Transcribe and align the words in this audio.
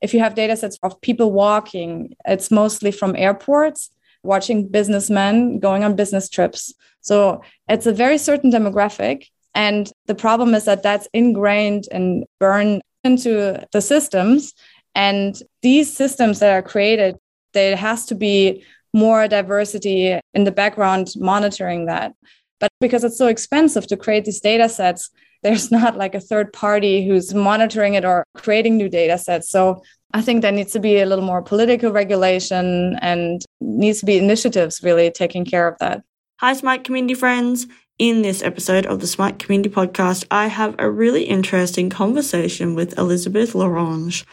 if 0.00 0.12
you 0.12 0.20
have 0.20 0.34
data 0.34 0.56
sets 0.56 0.78
of 0.82 1.00
people 1.00 1.32
walking, 1.32 2.14
it's 2.26 2.50
mostly 2.50 2.90
from 2.90 3.16
airports, 3.16 3.90
watching 4.22 4.68
businessmen 4.68 5.58
going 5.58 5.84
on 5.84 5.96
business 5.96 6.28
trips. 6.28 6.74
So 7.00 7.42
it's 7.68 7.86
a 7.86 7.92
very 7.92 8.18
certain 8.18 8.50
demographic. 8.50 9.28
And 9.54 9.90
the 10.06 10.14
problem 10.14 10.54
is 10.54 10.64
that 10.64 10.82
that's 10.82 11.08
ingrained 11.14 11.84
and 11.90 12.24
burned 12.38 12.82
into 13.04 13.64
the 13.72 13.80
systems. 13.80 14.52
And 14.94 15.40
these 15.62 15.94
systems 15.94 16.40
that 16.40 16.52
are 16.52 16.62
created, 16.62 17.16
there 17.52 17.76
has 17.76 18.06
to 18.06 18.14
be 18.14 18.64
more 18.92 19.28
diversity 19.28 20.18
in 20.34 20.44
the 20.44 20.52
background 20.52 21.08
monitoring 21.16 21.86
that. 21.86 22.14
But 22.58 22.70
because 22.80 23.04
it's 23.04 23.18
so 23.18 23.26
expensive 23.26 23.86
to 23.88 23.96
create 23.96 24.24
these 24.24 24.40
data 24.40 24.68
sets, 24.68 25.10
there's 25.42 25.70
not 25.70 25.96
like 25.96 26.14
a 26.14 26.20
third 26.20 26.52
party 26.52 27.06
who's 27.06 27.34
monitoring 27.34 27.94
it 27.94 28.04
or 28.04 28.24
creating 28.34 28.76
new 28.76 28.88
data 28.88 29.18
sets. 29.18 29.50
So 29.50 29.82
I 30.14 30.22
think 30.22 30.42
there 30.42 30.52
needs 30.52 30.72
to 30.72 30.80
be 30.80 31.00
a 31.00 31.06
little 31.06 31.24
more 31.24 31.42
political 31.42 31.92
regulation 31.92 32.98
and 33.02 33.44
needs 33.60 34.00
to 34.00 34.06
be 34.06 34.18
initiatives 34.18 34.82
really 34.82 35.10
taking 35.10 35.44
care 35.44 35.68
of 35.68 35.78
that. 35.78 36.02
Hi, 36.40 36.52
Smart 36.52 36.84
Community 36.84 37.14
friends. 37.14 37.66
In 37.98 38.20
this 38.20 38.42
episode 38.42 38.84
of 38.84 39.00
the 39.00 39.06
Smart 39.06 39.38
Community 39.38 39.70
Podcast, 39.70 40.26
I 40.30 40.48
have 40.48 40.74
a 40.78 40.90
really 40.90 41.24
interesting 41.24 41.88
conversation 41.88 42.74
with 42.74 42.98
Elisabeth 42.98 43.54
Lorange. 43.54 44.24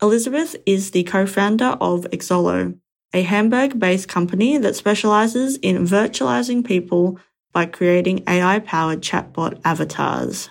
Elisabeth 0.00 0.56
is 0.66 0.90
the 0.90 1.04
co-founder 1.04 1.76
of 1.80 2.04
Oxolo, 2.12 2.76
a 3.12 3.22
Hamburg-based 3.22 4.08
company 4.08 4.58
that 4.58 4.74
specializes 4.74 5.56
in 5.58 5.86
virtualizing 5.86 6.64
people 6.64 7.20
by 7.52 7.66
creating 7.66 8.24
AI-powered 8.26 9.02
chatbot 9.02 9.60
avatars. 9.64 10.50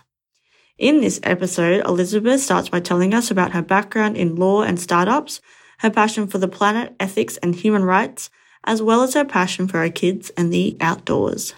In 0.78 1.02
this 1.02 1.20
episode, 1.24 1.86
Elisabeth 1.86 2.42
starts 2.42 2.70
by 2.70 2.80
telling 2.80 3.14
us 3.14 3.30
about 3.30 3.52
her 3.52 3.62
background 3.62 4.18
in 4.18 4.36
law 4.36 4.64
and 4.64 4.80
startups, 4.80 5.42
her 5.80 5.90
passion 5.90 6.28
for 6.28 6.38
the 6.38 6.48
planet, 6.48 6.96
ethics, 7.00 7.38
and 7.38 7.56
human 7.56 7.84
rights, 7.84 8.30
as 8.64 8.82
well 8.82 9.04
as 9.04 9.14
her 9.14 9.26
passion 9.26 9.68
for 9.68 9.80
her 9.80 9.90
kids 9.90 10.32
and 10.38 10.52
the 10.52 10.78
outdoors. 10.80 11.54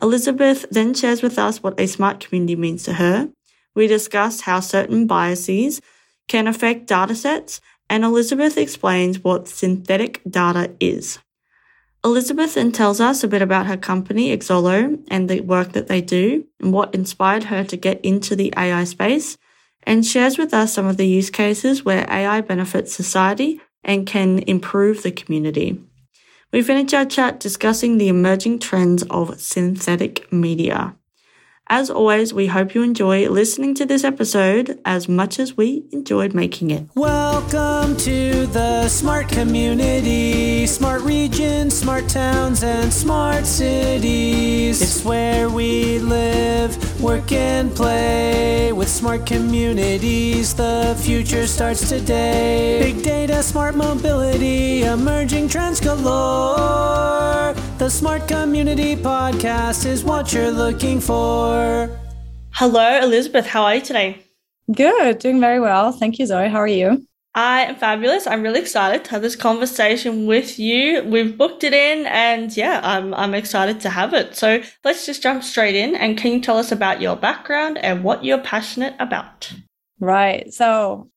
Elisabeth 0.00 0.64
then 0.70 0.94
shares 0.94 1.22
with 1.22 1.38
us 1.38 1.62
what 1.62 1.78
a 1.78 1.86
smart 1.86 2.20
community 2.20 2.56
means 2.56 2.84
to 2.84 2.94
her. 2.94 3.28
We 3.74 3.86
discuss 3.86 4.42
how 4.42 4.60
certain 4.60 5.06
biases 5.06 5.80
can 6.28 6.46
affect 6.46 6.88
datasets, 6.88 7.60
and 7.90 8.04
Elisabeth 8.04 8.56
explains 8.58 9.24
what 9.24 9.48
synthetic 9.48 10.20
data 10.28 10.72
is. 10.78 11.18
Elisabeth 12.08 12.54
then 12.54 12.72
tells 12.72 13.02
us 13.02 13.22
a 13.22 13.28
bit 13.28 13.42
about 13.42 13.66
her 13.66 13.76
company, 13.76 14.34
Oxolo, 14.34 14.98
and 15.08 15.28
the 15.28 15.42
work 15.42 15.72
that 15.72 15.88
they 15.88 16.00
do, 16.00 16.46
and 16.58 16.72
what 16.72 16.94
inspired 16.94 17.44
her 17.44 17.62
to 17.64 17.76
get 17.76 18.00
into 18.02 18.34
the 18.34 18.50
AI 18.56 18.84
space, 18.84 19.36
and 19.82 20.06
shares 20.06 20.38
with 20.38 20.54
us 20.54 20.72
some 20.72 20.86
of 20.86 20.96
the 20.96 21.06
use 21.06 21.28
cases 21.28 21.84
where 21.84 22.10
AI 22.10 22.40
benefits 22.40 22.94
society 22.94 23.60
and 23.84 24.06
can 24.06 24.38
improve 24.40 25.02
the 25.02 25.12
community. 25.12 25.78
We 26.50 26.62
finish 26.62 26.94
our 26.94 27.04
chat 27.04 27.40
discussing 27.40 27.98
the 27.98 28.08
emerging 28.08 28.60
trends 28.60 29.02
of 29.10 29.38
synthetic 29.38 30.32
media. 30.32 30.96
As 31.70 31.90
always, 31.90 32.32
we 32.32 32.46
hope 32.46 32.74
you 32.74 32.82
enjoy 32.82 33.28
listening 33.28 33.74
to 33.74 33.84
this 33.84 34.02
episode 34.02 34.80
as 34.86 35.06
much 35.06 35.38
as 35.38 35.54
we 35.54 35.84
enjoyed 35.92 36.32
making 36.32 36.70
it. 36.70 36.88
Welcome 36.94 37.94
to 37.98 38.46
the 38.46 38.88
smart 38.88 39.28
community, 39.28 40.66
smart 40.66 41.02
regions, 41.02 41.76
smart 41.76 42.08
towns, 42.08 42.62
and 42.62 42.90
smart 42.90 43.44
cities. 43.44 44.80
It's 44.80 45.04
where 45.04 45.50
we 45.50 45.98
live, 45.98 46.97
work, 47.00 47.32
and 47.32 47.74
play. 47.74 48.72
With 48.72 48.88
smart 48.88 49.26
communities, 49.26 50.54
the 50.54 50.96
future 51.00 51.46
starts 51.46 51.88
today. 51.88 52.80
Big 52.80 53.02
data, 53.02 53.42
smart 53.42 53.74
mobility, 53.74 54.82
emerging 54.82 55.48
trends 55.48 55.80
galore. 55.80 57.54
The 57.78 57.88
Smart 57.88 58.28
Community 58.28 58.96
Podcast 58.96 59.86
is 59.86 60.04
what 60.04 60.32
you're 60.32 60.50
looking 60.50 61.00
for. 61.00 61.90
Hello, 62.52 63.00
Elisabeth. 63.00 63.46
How 63.46 63.64
are 63.64 63.76
you 63.76 63.80
today? 63.80 64.22
Good, 64.70 65.18
doing 65.18 65.40
very 65.40 65.60
well. 65.60 65.92
Thank 65.92 66.18
you, 66.18 66.26
Zoe. 66.26 66.48
How 66.48 66.58
are 66.58 66.68
you? 66.68 67.07
I 67.34 67.66
am 67.66 67.76
fabulous. 67.76 68.26
I'm 68.26 68.42
really 68.42 68.60
excited 68.60 69.04
to 69.04 69.10
have 69.12 69.22
this 69.22 69.36
conversation 69.36 70.26
with 70.26 70.58
you. 70.58 71.04
We've 71.04 71.36
booked 71.36 71.62
it 71.62 71.72
in 71.72 72.06
and 72.06 72.56
yeah, 72.56 72.80
I'm 72.82 73.14
I'm 73.14 73.34
excited 73.34 73.80
to 73.82 73.90
have 73.90 74.14
it. 74.14 74.34
So 74.34 74.62
let's 74.84 75.06
just 75.06 75.22
jump 75.22 75.44
straight 75.44 75.76
in 75.76 75.94
and 75.94 76.18
can 76.18 76.32
you 76.32 76.40
tell 76.40 76.58
us 76.58 76.72
about 76.72 77.00
your 77.00 77.16
background 77.16 77.78
and 77.78 78.02
what 78.02 78.24
you're 78.24 78.40
passionate 78.40 78.94
about? 78.98 79.52
Right. 80.00 80.52
So 80.52 81.10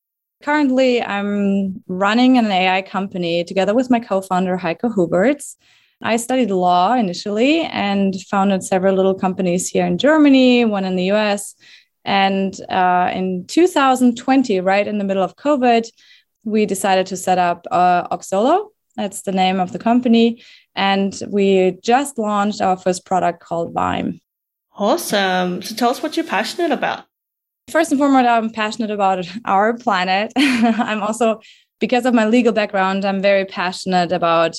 currently 0.43 1.01
I'm 1.01 1.81
running 1.87 2.37
an 2.37 2.51
AI 2.51 2.81
company 2.81 3.43
together 3.43 3.73
with 3.73 3.89
my 3.89 3.99
co-founder 3.99 4.57
Heiko 4.57 4.93
Hubertz. 4.93 5.55
I 6.03 6.17
studied 6.17 6.51
law 6.51 6.93
initially 6.93 7.61
and 7.61 8.15
founded 8.29 8.63
several 8.63 8.95
little 8.95 9.13
companies 9.13 9.69
here 9.69 9.85
in 9.85 9.97
Germany, 9.97 10.65
one 10.65 10.83
in 10.83 10.95
the 10.95 11.11
US. 11.11 11.55
And 12.03 12.59
uh, 12.69 13.11
in 13.13 13.45
2020, 13.47 14.59
right 14.59 14.87
in 14.87 14.97
the 14.97 15.03
middle 15.03 15.23
of 15.23 15.35
COVID, 15.35 15.87
we 16.43 16.65
decided 16.65 17.05
to 17.07 17.17
set 17.17 17.37
up 17.37 17.67
uh, 17.71 18.07
Oxolo. 18.07 18.69
That's 18.95 19.21
the 19.21 19.31
name 19.31 19.59
of 19.59 19.71
the 19.71 19.79
company. 19.79 20.43
And 20.75 21.17
we 21.27 21.77
just 21.83 22.17
launched 22.17 22.61
our 22.61 22.77
first 22.77 23.05
product 23.05 23.41
called 23.41 23.73
Vime. 23.73 24.19
Awesome. 24.75 25.61
So 25.61 25.75
tell 25.75 25.89
us 25.89 26.01
what 26.01 26.17
you're 26.17 26.25
passionate 26.25 26.71
about. 26.71 27.05
First 27.69 27.91
and 27.91 27.99
foremost, 27.99 28.27
I'm 28.27 28.49
passionate 28.49 28.91
about 28.91 29.25
our 29.45 29.77
planet. 29.77 30.33
I'm 30.37 31.01
also, 31.01 31.39
because 31.79 32.05
of 32.05 32.13
my 32.13 32.25
legal 32.25 32.53
background, 32.53 33.05
I'm 33.05 33.21
very 33.21 33.45
passionate 33.45 34.11
about 34.11 34.57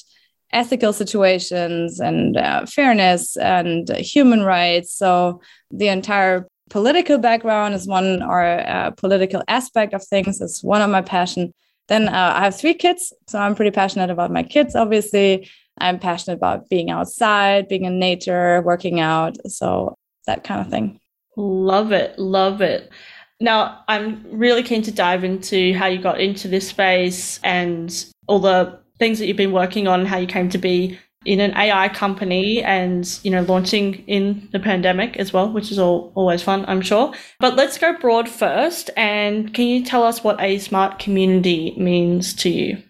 ethical 0.52 0.92
situations 0.92 1.98
and 1.98 2.36
uh, 2.36 2.66
fairness 2.66 3.36
and 3.38 3.90
uh, 3.90 3.96
human 3.96 4.42
rights. 4.42 4.94
So 4.94 5.40
the 5.70 5.88
entire 5.88 6.46
political 6.72 7.18
background 7.18 7.74
is 7.74 7.86
one 7.86 8.22
or 8.22 8.42
uh, 8.42 8.90
political 8.92 9.42
aspect 9.46 9.92
of 9.92 10.02
things 10.02 10.40
is 10.40 10.64
one 10.64 10.80
of 10.80 10.88
my 10.88 11.02
passion. 11.02 11.52
Then 11.88 12.08
uh, 12.08 12.32
I 12.34 12.44
have 12.44 12.58
three 12.58 12.72
kids, 12.72 13.12
so 13.28 13.38
I'm 13.38 13.54
pretty 13.54 13.70
passionate 13.70 14.08
about 14.08 14.30
my 14.30 14.42
kids. 14.42 14.74
Obviously, 14.74 15.50
I'm 15.78 15.98
passionate 15.98 16.36
about 16.36 16.70
being 16.70 16.90
outside, 16.90 17.68
being 17.68 17.84
in 17.84 17.98
nature, 17.98 18.62
working 18.62 19.00
out, 19.00 19.36
so 19.46 19.98
that 20.26 20.44
kind 20.44 20.62
of 20.62 20.70
thing. 20.70 20.98
Love 21.36 21.92
it, 21.92 22.18
love 22.18 22.62
it. 22.62 22.90
Now, 23.38 23.84
I'm 23.86 24.24
really 24.30 24.62
keen 24.62 24.80
to 24.82 24.90
dive 24.90 25.24
into 25.24 25.74
how 25.74 25.88
you 25.88 26.00
got 26.00 26.22
into 26.22 26.48
this 26.48 26.68
space 26.68 27.38
and 27.44 28.06
all 28.28 28.38
the 28.38 28.80
things 28.98 29.18
that 29.18 29.26
you've 29.26 29.36
been 29.36 29.52
working 29.52 29.88
on, 29.88 30.06
how 30.06 30.16
you 30.16 30.26
came 30.26 30.48
to 30.48 30.58
be 30.58 30.98
in 31.24 31.40
an 31.40 31.56
AI 31.56 31.88
company 31.88 32.62
and, 32.62 33.18
you 33.22 33.30
know, 33.30 33.42
launching 33.42 33.94
in 34.06 34.48
the 34.52 34.58
pandemic 34.58 35.16
as 35.16 35.32
well, 35.32 35.52
which 35.52 35.70
is 35.70 35.78
all 35.78 36.12
always 36.14 36.42
fun, 36.42 36.64
I'm 36.66 36.80
sure. 36.80 37.12
But 37.38 37.56
let's 37.56 37.78
go 37.78 37.96
broad 37.98 38.28
first. 38.28 38.90
And 38.96 39.52
can 39.54 39.66
you 39.66 39.84
tell 39.84 40.02
us 40.02 40.24
what 40.24 40.40
a 40.40 40.58
smart 40.58 40.98
community 40.98 41.74
means 41.76 42.34
to 42.34 42.50
you? 42.50 42.82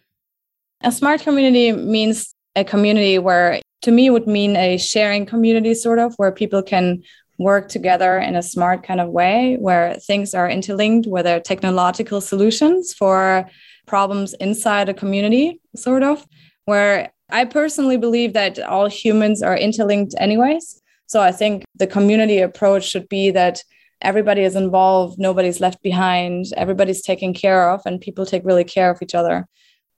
A 0.82 0.92
smart 0.92 1.22
community 1.22 1.72
means 1.72 2.34
a 2.56 2.64
community 2.64 3.18
where 3.18 3.60
to 3.82 3.90
me 3.90 4.10
would 4.10 4.26
mean 4.26 4.56
a 4.56 4.78
sharing 4.78 5.26
community 5.26 5.74
sort 5.74 5.98
of 5.98 6.14
where 6.16 6.32
people 6.32 6.62
can 6.62 7.02
work 7.38 7.68
together 7.68 8.18
in 8.18 8.36
a 8.36 8.42
smart 8.42 8.84
kind 8.84 9.00
of 9.00 9.08
way 9.08 9.56
where 9.58 9.94
things 9.94 10.34
are 10.34 10.48
interlinked 10.48 11.08
where 11.08 11.22
there 11.22 11.36
are 11.36 11.40
technological 11.40 12.20
solutions 12.20 12.92
for 12.92 13.48
problems 13.86 14.34
inside 14.34 14.88
a 14.88 14.94
community, 14.94 15.60
sort 15.74 16.02
of, 16.02 16.26
where 16.64 17.12
I 17.30 17.44
personally 17.44 17.96
believe 17.96 18.34
that 18.34 18.58
all 18.58 18.88
humans 18.88 19.42
are 19.42 19.56
interlinked, 19.56 20.14
anyways. 20.18 20.80
So 21.06 21.20
I 21.20 21.32
think 21.32 21.64
the 21.76 21.86
community 21.86 22.38
approach 22.38 22.84
should 22.84 23.08
be 23.08 23.30
that 23.30 23.62
everybody 24.00 24.42
is 24.42 24.56
involved, 24.56 25.18
nobody's 25.18 25.60
left 25.60 25.82
behind, 25.82 26.46
everybody's 26.56 27.02
taken 27.02 27.32
care 27.32 27.70
of, 27.70 27.80
and 27.86 28.00
people 28.00 28.26
take 28.26 28.44
really 28.44 28.64
care 28.64 28.90
of 28.90 29.00
each 29.02 29.14
other. 29.14 29.46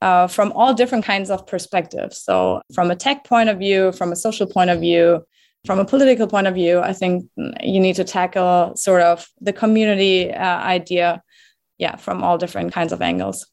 Uh, 0.01 0.27
from 0.27 0.53
all 0.53 0.75
different 0.75 1.05
kinds 1.05 1.31
of 1.31 1.47
perspectives. 1.47 2.19
So, 2.19 2.61
from 2.75 2.91
a 2.91 2.97
tech 2.97 3.25
point 3.25 3.49
of 3.49 3.59
view, 3.59 3.91
from 3.93 4.13
a 4.13 4.17
social 4.17 4.47
point 4.47 4.69
of 4.69 4.81
view, 4.81 5.25
from 5.65 5.79
a 5.79 5.85
political 5.85 6.27
point 6.27 6.47
of 6.47 6.55
view, 6.55 6.81
I 6.81 6.93
think 6.93 7.25
you 7.63 7.81
need 7.81 7.97
to 7.97 8.05
tackle 8.05 8.77
sort 8.77 9.01
of 9.01 9.27
the 9.41 9.53
community 9.53 10.31
uh, 10.31 10.59
idea, 10.61 11.23
yeah, 11.79 11.97
from 11.97 12.23
all 12.23 12.37
different 12.37 12.73
kinds 12.75 12.93
of 12.93 13.01
angles. 13.01 13.47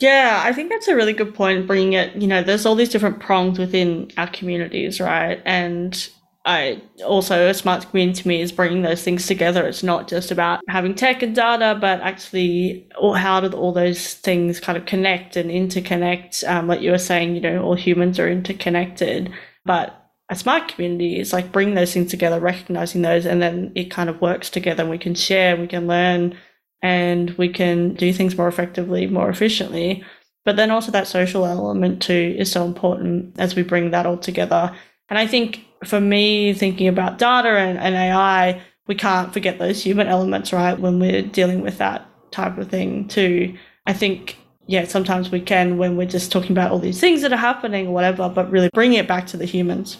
Yeah, 0.00 0.42
I 0.44 0.52
think 0.52 0.70
that's 0.70 0.88
a 0.88 0.96
really 0.96 1.12
good 1.12 1.34
point. 1.34 1.66
Bringing 1.66 1.92
it, 1.92 2.16
you 2.16 2.26
know, 2.26 2.42
there's 2.42 2.64
all 2.64 2.74
these 2.74 2.88
different 2.88 3.20
prongs 3.20 3.58
within 3.58 4.10
our 4.16 4.28
communities, 4.28 4.98
right? 4.98 5.42
And 5.44 6.08
I 6.46 6.80
also 7.04 7.48
a 7.48 7.54
smart 7.54 7.88
community 7.90 8.22
to 8.22 8.28
me 8.28 8.40
is 8.40 8.50
bringing 8.50 8.80
those 8.80 9.02
things 9.02 9.26
together. 9.26 9.66
It's 9.66 9.82
not 9.82 10.08
just 10.08 10.30
about 10.30 10.60
having 10.68 10.94
tech 10.94 11.22
and 11.22 11.34
data, 11.34 11.76
but 11.78 12.00
actually, 12.00 12.88
or 12.98 13.16
how 13.18 13.40
do 13.40 13.54
all 13.54 13.72
those 13.72 14.14
things 14.14 14.58
kind 14.58 14.78
of 14.78 14.86
connect 14.86 15.36
and 15.36 15.50
interconnect? 15.50 16.48
Um, 16.48 16.66
like 16.66 16.80
you 16.80 16.92
were 16.92 16.98
saying, 16.98 17.34
you 17.34 17.42
know, 17.42 17.62
all 17.62 17.74
humans 17.74 18.18
are 18.18 18.30
interconnected, 18.30 19.30
but 19.66 19.96
a 20.30 20.36
smart 20.36 20.68
community 20.68 21.18
is 21.18 21.34
like 21.34 21.52
bringing 21.52 21.74
those 21.74 21.92
things 21.92 22.10
together, 22.10 22.40
recognizing 22.40 23.02
those, 23.02 23.26
and 23.26 23.42
then 23.42 23.72
it 23.74 23.90
kind 23.90 24.08
of 24.08 24.22
works 24.22 24.48
together. 24.48 24.82
And 24.82 24.90
we 24.90 24.96
can 24.96 25.14
share, 25.14 25.56
we 25.58 25.66
can 25.66 25.86
learn 25.86 26.38
and 26.82 27.30
we 27.32 27.48
can 27.48 27.94
do 27.94 28.12
things 28.12 28.36
more 28.36 28.48
effectively, 28.48 29.06
more 29.06 29.28
efficiently. 29.28 30.04
But 30.44 30.56
then 30.56 30.70
also 30.70 30.90
that 30.92 31.06
social 31.06 31.44
element 31.44 32.02
too 32.02 32.34
is 32.38 32.50
so 32.50 32.64
important 32.64 33.38
as 33.38 33.54
we 33.54 33.62
bring 33.62 33.90
that 33.90 34.06
all 34.06 34.16
together. 34.16 34.74
And 35.08 35.18
I 35.18 35.26
think 35.26 35.64
for 35.84 36.00
me, 36.00 36.54
thinking 36.54 36.88
about 36.88 37.18
data 37.18 37.50
and, 37.50 37.78
and 37.78 37.94
AI, 37.94 38.62
we 38.86 38.94
can't 38.94 39.32
forget 39.32 39.58
those 39.58 39.82
human 39.82 40.06
elements, 40.06 40.52
right? 40.52 40.78
When 40.78 40.98
we're 40.98 41.22
dealing 41.22 41.60
with 41.60 41.78
that 41.78 42.06
type 42.30 42.58
of 42.58 42.68
thing 42.68 43.08
too. 43.08 43.54
I 43.86 43.92
think, 43.92 44.36
yeah, 44.66 44.84
sometimes 44.84 45.30
we 45.30 45.40
can 45.40 45.78
when 45.78 45.96
we're 45.96 46.06
just 46.06 46.32
talking 46.32 46.52
about 46.52 46.70
all 46.70 46.78
these 46.78 47.00
things 47.00 47.22
that 47.22 47.32
are 47.32 47.36
happening 47.36 47.88
or 47.88 47.94
whatever, 47.94 48.28
but 48.28 48.50
really 48.50 48.70
bringing 48.72 48.98
it 48.98 49.08
back 49.08 49.26
to 49.28 49.36
the 49.36 49.44
humans. 49.44 49.98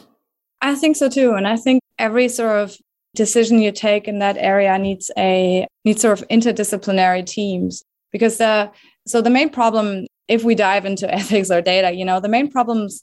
I 0.61 0.75
think 0.75 0.97
so 0.97 1.09
too. 1.09 1.33
And 1.33 1.47
I 1.47 1.57
think 1.57 1.83
every 1.99 2.29
sort 2.29 2.59
of 2.59 2.77
decision 3.15 3.61
you 3.61 3.73
take 3.73 4.07
in 4.07 4.19
that 4.21 4.37
area 4.39 4.79
needs 4.79 5.11
a 5.17 5.67
needs 5.85 6.03
sort 6.03 6.21
of 6.21 6.29
interdisciplinary 6.29 7.27
teams. 7.27 7.83
Because 8.13 8.39
the 8.39 8.71
so 9.07 9.21
the 9.21 9.31
main 9.31 9.51
problem 9.51 10.07
if 10.29 10.45
we 10.45 10.55
dive 10.55 10.87
into 10.87 11.13
ethics 11.21 11.51
or 11.51 11.61
data 11.61 11.91
you 11.93 12.05
know 12.05 12.21
the 12.21 12.29
main 12.29 12.51
problems 12.51 13.03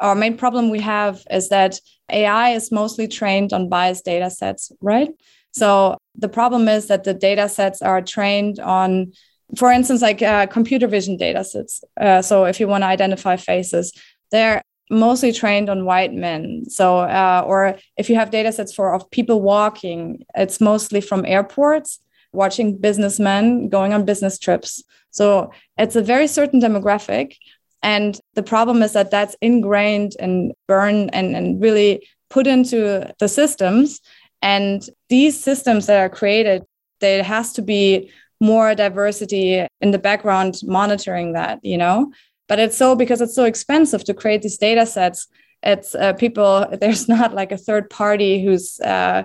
our 0.00 0.14
main 0.14 0.36
problem 0.36 0.70
we 0.70 0.80
have 0.80 1.22
is 1.30 1.48
that 1.48 1.80
ai 2.10 2.50
is 2.50 2.72
mostly 2.72 3.06
trained 3.06 3.52
on 3.52 3.68
biased 3.68 4.04
data 4.04 4.30
sets 4.30 4.72
right? 4.80 5.10
So 5.52 5.98
the 6.16 6.28
problem 6.28 6.66
is 6.66 6.88
that 6.88 7.04
the 7.04 7.14
data 7.14 7.48
sets 7.48 7.80
are 7.80 8.02
trained 8.02 8.58
on 8.58 9.12
for 9.56 9.70
instance 9.70 10.02
like 10.02 10.20
uh, 10.20 10.46
computer 10.46 10.88
vision 10.88 11.16
data 11.16 11.44
sets. 11.44 11.84
Uh, 12.00 12.22
so 12.22 12.44
if 12.44 12.58
you 12.58 12.66
want 12.66 12.82
to 12.82 12.88
identify 12.88 13.36
faces 13.36 13.92
they're 14.30 14.62
mostly 14.90 15.32
trained 15.32 15.68
on 15.68 15.84
white 15.84 16.12
men. 16.12 16.64
So, 16.68 16.98
uh, 16.98 17.42
or 17.46 17.76
if 17.96 18.08
you 18.10 18.16
have 18.16 18.30
data 18.30 18.52
sets 18.52 18.74
for 18.74 18.94
of 18.94 19.10
people 19.10 19.40
walking, 19.40 20.24
it's 20.34 20.60
mostly 20.60 21.00
from 21.00 21.24
airports, 21.24 22.00
watching 22.32 22.76
businessmen 22.76 23.68
going 23.68 23.92
on 23.92 24.04
business 24.04 24.38
trips. 24.38 24.82
So 25.10 25.52
it's 25.78 25.96
a 25.96 26.02
very 26.02 26.26
certain 26.26 26.60
demographic. 26.60 27.36
And 27.82 28.18
the 28.34 28.42
problem 28.42 28.82
is 28.82 28.92
that 28.92 29.10
that's 29.10 29.36
ingrained 29.40 30.16
and 30.18 30.52
burned 30.66 31.14
and, 31.14 31.36
and 31.36 31.62
really 31.62 32.06
put 32.30 32.46
into 32.46 33.12
the 33.18 33.28
systems. 33.28 34.00
And 34.42 34.86
these 35.08 35.42
systems 35.42 35.86
that 35.86 36.00
are 36.00 36.08
created, 36.08 36.64
there 37.00 37.22
has 37.22 37.52
to 37.54 37.62
be 37.62 38.10
more 38.40 38.74
diversity 38.74 39.66
in 39.80 39.90
the 39.90 39.98
background 39.98 40.56
monitoring 40.64 41.32
that, 41.32 41.60
you 41.62 41.78
know? 41.78 42.12
But 42.48 42.58
it's 42.58 42.76
so 42.76 42.94
because 42.94 43.20
it's 43.20 43.34
so 43.34 43.44
expensive 43.44 44.04
to 44.04 44.14
create 44.14 44.42
these 44.42 44.58
data 44.58 44.86
sets 44.86 45.28
it's 45.64 45.94
uh, 45.94 46.12
people 46.12 46.66
there's 46.80 47.08
not 47.08 47.34
like 47.34 47.50
a 47.50 47.56
third 47.56 47.90
party 47.90 48.44
who's 48.44 48.78
uh, 48.80 49.24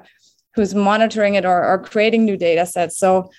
who's 0.55 0.73
monitoring 0.73 1.35
it 1.35 1.45
or, 1.45 1.63
or 1.63 1.79
creating 1.79 2.25
new 2.25 2.37
data 2.37 2.65
sets. 2.65 2.97
So 2.97 3.29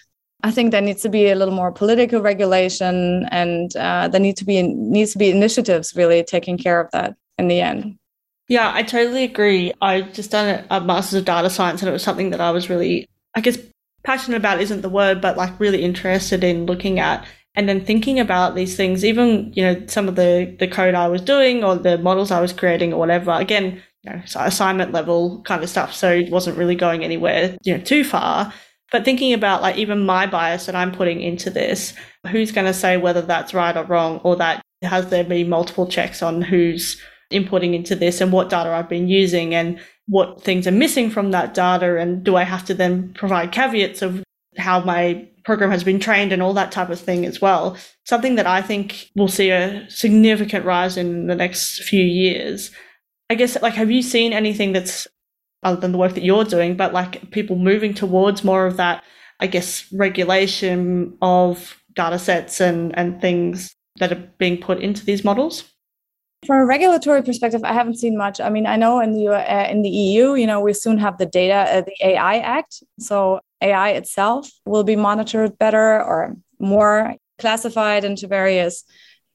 i 0.43 0.51
think 0.51 0.71
there 0.71 0.81
needs 0.81 1.03
to 1.03 1.11
be 1.11 1.29
a 1.29 1.35
little 1.35 1.53
more 1.53 1.71
political 1.71 2.23
regulation 2.23 3.27
and 3.31 3.77
uh, 3.77 4.09
there 4.09 4.21
need 4.21 4.39
to 4.39 4.45
be 4.47 4.63
needs 4.63 5.13
to 5.13 5.19
be 5.19 5.31
initiatives 5.31 5.95
really 5.95 6.25
taking 6.25 6.57
care 6.57 6.81
of 6.81 6.91
that 6.93 7.15
in 7.37 7.49
the 7.49 7.61
end. 7.61 7.99
Yeah 8.49 8.71
i 8.75 8.83
totally 8.83 9.25
agree. 9.25 9.73
I 9.83 10.03
just 10.03 10.31
done 10.31 10.65
a 10.71 10.81
master's 10.81 11.19
of 11.21 11.25
data 11.27 11.51
science 11.51 11.83
and 11.83 11.89
it 11.89 11.93
was 11.93 12.03
something 12.03 12.31
that 12.31 12.41
i 12.41 12.51
was 12.53 12.71
really 12.71 13.07
i 13.35 13.41
guess 13.41 13.59
passionate 14.03 14.39
about 14.39 14.63
isn't 14.63 14.81
the 14.81 14.89
word 14.89 15.21
but 15.21 15.37
like 15.37 15.61
really 15.61 15.83
interested 15.83 16.43
in 16.43 16.65
looking 16.65 16.99
at 16.99 17.27
and 17.55 17.69
then 17.69 17.85
thinking 17.85 18.21
about 18.21 18.55
these 18.55 18.77
things, 18.77 19.05
even, 19.05 19.53
you 19.55 19.63
know, 19.63 19.87
some 19.87 20.09
of 20.09 20.17
the, 20.17 20.55
the 20.59 20.69
code 20.69 20.95
I 20.95 21.09
was 21.09 21.21
doing 21.21 21.65
or 21.65 21.77
the 21.77 21.99
models 21.99 22.31
I 22.31 22.41
was 22.41 22.53
creating 22.53 22.93
or 22.93 22.99
whatever, 22.99 23.33
again, 23.33 23.83
you 24.03 24.13
know, 24.13 24.23
assignment 24.37 24.93
level 24.93 25.43
kind 25.43 25.63
of 25.63 25.69
stuff. 25.69 25.93
So 25.93 26.13
it 26.13 26.31
wasn't 26.31 26.59
really 26.59 26.77
going 26.77 27.05
anywhere, 27.05 27.57
you 27.65 27.77
know, 27.77 27.83
too 27.83 28.05
far. 28.05 28.53
But 28.93 29.05
thinking 29.05 29.33
about 29.33 29.63
like 29.63 29.77
even 29.77 30.07
my 30.07 30.27
bias 30.27 30.67
that 30.67 30.75
I'm 30.75 30.93
putting 30.93 31.21
into 31.21 31.51
this, 31.51 31.95
who's 32.29 32.53
going 32.53 32.67
to 32.67 32.75
say 32.75 32.97
whether 32.97 33.23
that's 33.23 33.55
right 33.55 33.77
or 33.77 33.85
wrong, 33.85 34.21
or 34.25 34.37
that 34.37 34.63
has 34.83 35.11
there 35.11 35.25
been 35.25 35.49
multiple 35.49 35.87
checks 35.87 36.23
on 36.23 36.43
who's 36.43 37.01
inputting 37.33 37.75
into 37.75 37.95
this 37.95 38.21
and 38.21 38.33
what 38.33 38.51
data 38.51 38.71
I've 38.71 38.89
been 38.89 39.09
using 39.09 39.55
and 39.55 39.79
what 40.09 40.43
things 40.43 40.67
are 40.67 40.73
missing 40.73 41.11
from 41.11 41.31
that 41.31 41.55
data 41.55 41.99
and 41.99 42.25
do 42.25 42.37
I 42.37 42.43
have 42.43 42.65
to 42.67 42.75
then 42.75 43.13
provide 43.15 43.53
caveats 43.53 44.03
of 44.03 44.25
how 44.57 44.81
my 44.81 45.29
program 45.45 45.71
has 45.71 45.85
been 45.85 46.01
trained 46.01 46.33
and 46.33 46.43
all 46.43 46.55
that 46.55 46.73
type 46.73 46.91
of 46.91 47.01
thing 47.01 47.25
as 47.25 47.41
well. 47.41 47.77
Something 48.05 48.35
that 48.35 48.47
I 48.47 48.63
think 48.63 49.11
will 49.15 49.29
see 49.29 49.51
a 49.51 49.89
significant 49.89 50.65
rise 50.65 50.97
in 50.97 51.27
the 51.27 51.35
next 51.35 51.83
few 51.85 52.05
years. 52.05 52.71
I 53.29 53.35
guess, 53.35 53.61
like, 53.63 53.75
have 53.75 53.91
you 53.91 54.03
seen 54.03 54.33
anything 54.33 54.73
that's 54.73 55.07
other 55.63 55.81
than 55.81 55.93
the 55.93 55.99
work 55.99 56.15
that 56.15 56.25
you're 56.25 56.45
doing, 56.45 56.77
but 56.77 56.93
like 56.93 57.31
people 57.31 57.57
moving 57.57 57.95
towards 57.95 58.43
more 58.43 58.67
of 58.67 58.77
that, 58.79 59.05
I 59.41 59.47
guess, 59.47 59.91
regulation 59.93 61.17
of 61.23 61.81
data 61.95 62.19
sets 62.19 62.61
and, 62.61 62.97
and 62.99 63.21
things 63.21 63.75
that 63.99 64.13
are 64.13 64.31
being 64.39 64.59
put 64.59 64.81
into 64.81 65.05
these 65.05 65.25
models? 65.25 65.65
From 66.47 66.57
a 66.57 66.65
regulatory 66.65 67.23
perspective, 67.23 67.63
I 67.65 67.75
haven't 67.75 67.99
seen 67.99 68.17
much. 68.17 68.41
I 68.41 68.49
mean, 68.49 68.67
I 68.67 68.77
know 68.77 69.01
in 69.01 69.13
the 69.13 69.29
uh, 69.29 69.69
in 69.69 69.83
the 69.83 69.91
EU, 69.91 70.35
you 70.35 70.47
know, 70.47 70.61
we 70.61 70.73
soon 70.73 70.97
have 70.97 71.19
the 71.19 71.27
data, 71.27 71.71
uh, 71.71 71.83
the 71.83 71.95
AI 72.03 72.39
Act. 72.39 72.83
So 72.99 73.41
AI 73.61 73.91
itself 73.91 74.51
will 74.65 74.85
be 74.85 74.97
monitored 74.97 75.59
better 75.59 76.03
or 76.03 76.37
more 76.59 77.15
classified 77.39 78.05
into 78.05 78.27
various 78.27 78.85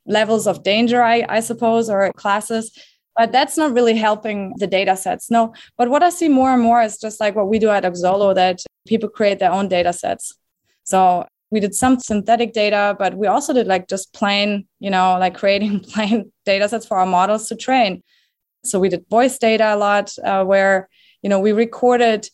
levels 0.05 0.47
of 0.47 0.63
danger, 0.63 1.01
I, 1.01 1.25
I 1.27 1.39
suppose, 1.39 1.89
or 1.89 2.11
classes. 2.13 2.71
But 3.15 3.31
that's 3.31 3.57
not 3.57 3.73
really 3.73 3.95
helping 3.95 4.53
the 4.57 4.67
data 4.67 4.97
sets. 4.97 5.31
No. 5.31 5.53
But 5.77 5.89
what 5.89 6.03
I 6.03 6.09
see 6.09 6.27
more 6.27 6.53
and 6.53 6.61
more 6.61 6.81
is 6.81 6.97
just 6.97 7.19
like 7.19 7.35
what 7.35 7.47
we 7.47 7.59
do 7.59 7.69
at 7.69 7.83
Oxolo, 7.83 8.35
that 8.35 8.61
people 8.85 9.09
create 9.09 9.39
their 9.39 9.51
own 9.51 9.67
data 9.67 9.93
sets. 9.93 10.37
So 10.83 11.25
we 11.49 11.59
did 11.59 11.73
some 11.73 11.99
synthetic 11.99 12.53
data, 12.53 12.95
but 12.99 13.15
we 13.15 13.27
also 13.27 13.53
did 13.53 13.67
like 13.67 13.87
just 13.87 14.13
plain, 14.13 14.67
you 14.79 14.89
know, 14.89 15.17
like 15.17 15.35
creating 15.37 15.79
plain 15.93 16.31
data 16.45 16.67
sets 16.67 16.85
for 16.85 16.97
our 16.97 17.05
models 17.05 17.47
to 17.49 17.55
train. 17.55 18.03
So 18.63 18.79
we 18.79 18.89
did 18.89 19.05
voice 19.09 19.37
data 19.37 19.73
a 19.73 19.77
lot, 19.77 20.11
uh, 20.23 20.43
where, 20.43 20.89
you 21.21 21.29
know, 21.29 21.39
we 21.39 21.51
recorded 21.53 22.27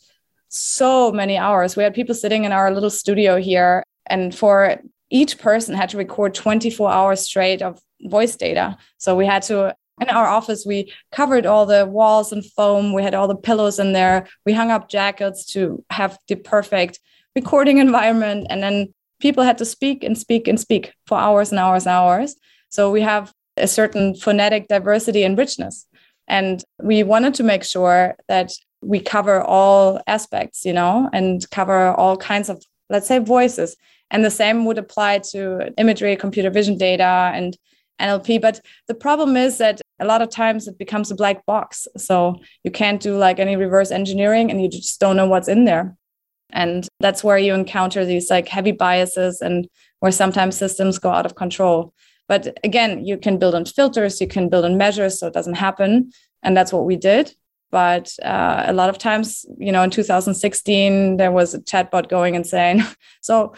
so 0.51 1.11
many 1.11 1.37
hours. 1.37 1.75
We 1.75 1.83
had 1.83 1.93
people 1.93 2.13
sitting 2.13 2.43
in 2.43 2.51
our 2.51 2.71
little 2.71 2.89
studio 2.89 3.37
here, 3.37 3.83
and 4.07 4.35
for 4.35 4.79
each 5.09 5.39
person 5.39 5.75
had 5.75 5.89
to 5.89 5.97
record 5.97 6.33
24 6.33 6.91
hours 6.91 7.21
straight 7.21 7.61
of 7.61 7.81
voice 8.03 8.35
data. 8.35 8.77
So 8.97 9.15
we 9.15 9.25
had 9.25 9.41
to 9.43 9.75
in 9.99 10.09
our 10.09 10.25
office 10.25 10.65
we 10.65 10.91
covered 11.11 11.45
all 11.45 11.65
the 11.65 11.85
walls 11.85 12.33
in 12.33 12.41
foam 12.41 12.91
we 12.91 13.03
had 13.03 13.13
all 13.13 13.27
the 13.27 13.35
pillows 13.35 13.77
in 13.77 13.93
there 13.93 14.27
we 14.45 14.53
hung 14.53 14.71
up 14.71 14.89
jackets 14.89 15.45
to 15.45 15.83
have 15.91 16.17
the 16.27 16.35
perfect 16.35 16.99
recording 17.35 17.77
environment 17.77 18.47
and 18.49 18.63
then 18.63 18.91
people 19.19 19.43
had 19.43 19.59
to 19.59 19.65
speak 19.65 20.03
and 20.03 20.17
speak 20.17 20.47
and 20.47 20.59
speak 20.59 20.93
for 21.05 21.19
hours 21.19 21.51
and 21.51 21.59
hours 21.59 21.85
and 21.85 21.93
hours 21.93 22.35
so 22.69 22.89
we 22.89 23.01
have 23.01 23.31
a 23.57 23.67
certain 23.67 24.15
phonetic 24.15 24.67
diversity 24.67 25.23
and 25.23 25.37
richness 25.37 25.85
and 26.27 26.63
we 26.81 27.03
wanted 27.03 27.33
to 27.35 27.43
make 27.43 27.63
sure 27.63 28.15
that 28.27 28.51
we 28.81 28.99
cover 28.99 29.41
all 29.41 30.01
aspects, 30.07 30.65
you 30.65 30.73
know, 30.73 31.09
and 31.13 31.49
cover 31.51 31.91
all 31.91 32.17
kinds 32.17 32.49
of, 32.49 32.63
let's 32.89 33.07
say, 33.07 33.19
voices. 33.19 33.75
And 34.09 34.25
the 34.25 34.31
same 34.31 34.65
would 34.65 34.77
apply 34.77 35.19
to 35.31 35.71
imagery, 35.77 36.15
computer 36.15 36.49
vision 36.49 36.77
data, 36.77 37.31
and 37.33 37.57
NLP. 37.99 38.41
But 38.41 38.59
the 38.87 38.93
problem 38.93 39.37
is 39.37 39.57
that 39.59 39.81
a 39.99 40.05
lot 40.05 40.21
of 40.21 40.29
times 40.29 40.67
it 40.67 40.77
becomes 40.77 41.11
a 41.11 41.15
black 41.15 41.45
box. 41.45 41.87
So 41.97 42.37
you 42.63 42.71
can't 42.71 43.01
do 43.01 43.17
like 43.17 43.39
any 43.39 43.55
reverse 43.55 43.91
engineering 43.91 44.51
and 44.51 44.61
you 44.61 44.67
just 44.67 44.99
don't 44.99 45.15
know 45.15 45.27
what's 45.27 45.47
in 45.47 45.65
there. 45.65 45.95
And 46.51 46.87
that's 46.99 47.23
where 47.23 47.37
you 47.37 47.53
encounter 47.53 48.03
these 48.03 48.29
like 48.29 48.47
heavy 48.47 48.73
biases 48.73 49.41
and 49.41 49.69
where 49.99 50.11
sometimes 50.11 50.57
systems 50.57 50.99
go 50.99 51.09
out 51.09 51.25
of 51.25 51.35
control. 51.35 51.93
But 52.27 52.57
again, 52.63 53.05
you 53.05 53.17
can 53.17 53.37
build 53.37 53.55
on 53.55 53.65
filters, 53.65 54.19
you 54.19 54.27
can 54.27 54.49
build 54.49 54.65
on 54.65 54.77
measures 54.77 55.19
so 55.19 55.27
it 55.27 55.33
doesn't 55.33 55.55
happen. 55.55 56.11
And 56.43 56.57
that's 56.57 56.73
what 56.73 56.85
we 56.85 56.95
did. 56.95 57.33
But 57.71 58.13
uh, 58.21 58.65
a 58.67 58.73
lot 58.73 58.89
of 58.89 58.97
times, 58.97 59.45
you 59.57 59.71
know, 59.71 59.81
in 59.81 59.89
2016, 59.89 61.17
there 61.17 61.31
was 61.31 61.53
a 61.53 61.59
chatbot 61.59 62.09
going 62.09 62.35
insane. 62.35 62.85
So 63.21 63.53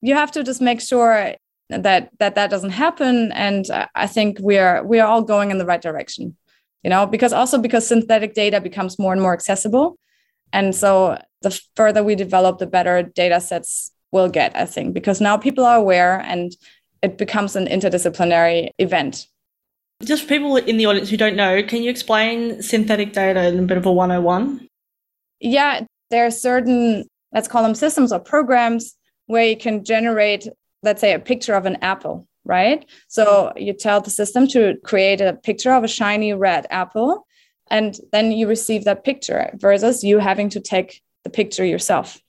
you 0.00 0.14
have 0.14 0.32
to 0.32 0.42
just 0.42 0.62
make 0.62 0.80
sure 0.80 1.34
that 1.68 2.10
that 2.18 2.34
that 2.34 2.50
doesn't 2.50 2.70
happen. 2.70 3.30
And 3.32 3.66
I 3.94 4.06
think 4.06 4.38
we 4.40 4.58
are 4.58 4.84
we 4.84 5.00
are 5.00 5.06
all 5.06 5.22
going 5.22 5.50
in 5.50 5.58
the 5.58 5.66
right 5.66 5.82
direction. 5.82 6.36
You 6.82 6.90
know, 6.90 7.06
because 7.06 7.32
also 7.32 7.58
because 7.58 7.86
synthetic 7.86 8.34
data 8.34 8.60
becomes 8.60 8.98
more 8.98 9.12
and 9.12 9.22
more 9.22 9.32
accessible, 9.32 9.98
and 10.52 10.74
so 10.74 11.18
the 11.42 11.60
further 11.76 12.02
we 12.02 12.14
develop, 12.14 12.58
the 12.58 12.66
better 12.66 13.02
data 13.02 13.40
sets 13.40 13.92
will 14.10 14.28
get. 14.28 14.56
I 14.56 14.66
think 14.66 14.94
because 14.94 15.20
now 15.20 15.36
people 15.36 15.64
are 15.64 15.76
aware 15.76 16.20
and 16.20 16.52
it 17.02 17.18
becomes 17.18 17.56
an 17.56 17.66
interdisciplinary 17.66 18.70
event 18.78 19.26
just 20.04 20.28
people 20.28 20.56
in 20.56 20.76
the 20.76 20.86
audience 20.86 21.10
who 21.10 21.16
don't 21.16 21.36
know, 21.36 21.62
can 21.62 21.82
you 21.82 21.90
explain 21.90 22.62
synthetic 22.62 23.12
data 23.12 23.46
in 23.46 23.58
a 23.58 23.62
bit 23.62 23.78
of 23.78 23.86
a 23.86 23.92
101? 23.92 24.66
Yeah, 25.40 25.84
there 26.10 26.26
are 26.26 26.30
certain, 26.30 27.04
let's 27.32 27.48
call 27.48 27.62
them 27.62 27.74
systems 27.74 28.12
or 28.12 28.20
programs 28.20 28.94
where 29.26 29.44
you 29.44 29.56
can 29.56 29.84
generate, 29.84 30.48
let's 30.82 31.00
say, 31.00 31.12
a 31.12 31.18
picture 31.18 31.54
of 31.54 31.66
an 31.66 31.76
apple, 31.82 32.26
right? 32.44 32.84
So 33.08 33.52
you 33.56 33.72
tell 33.72 34.00
the 34.00 34.10
system 34.10 34.46
to 34.48 34.76
create 34.84 35.20
a 35.20 35.34
picture 35.34 35.72
of 35.72 35.84
a 35.84 35.88
shiny 35.88 36.32
red 36.32 36.66
apple, 36.70 37.26
and 37.70 37.98
then 38.12 38.32
you 38.32 38.46
receive 38.46 38.84
that 38.84 39.04
picture 39.04 39.50
versus 39.54 40.04
you 40.04 40.18
having 40.18 40.48
to 40.50 40.60
take 40.60 41.00
the 41.24 41.30
picture 41.30 41.64
yourself. 41.64 42.20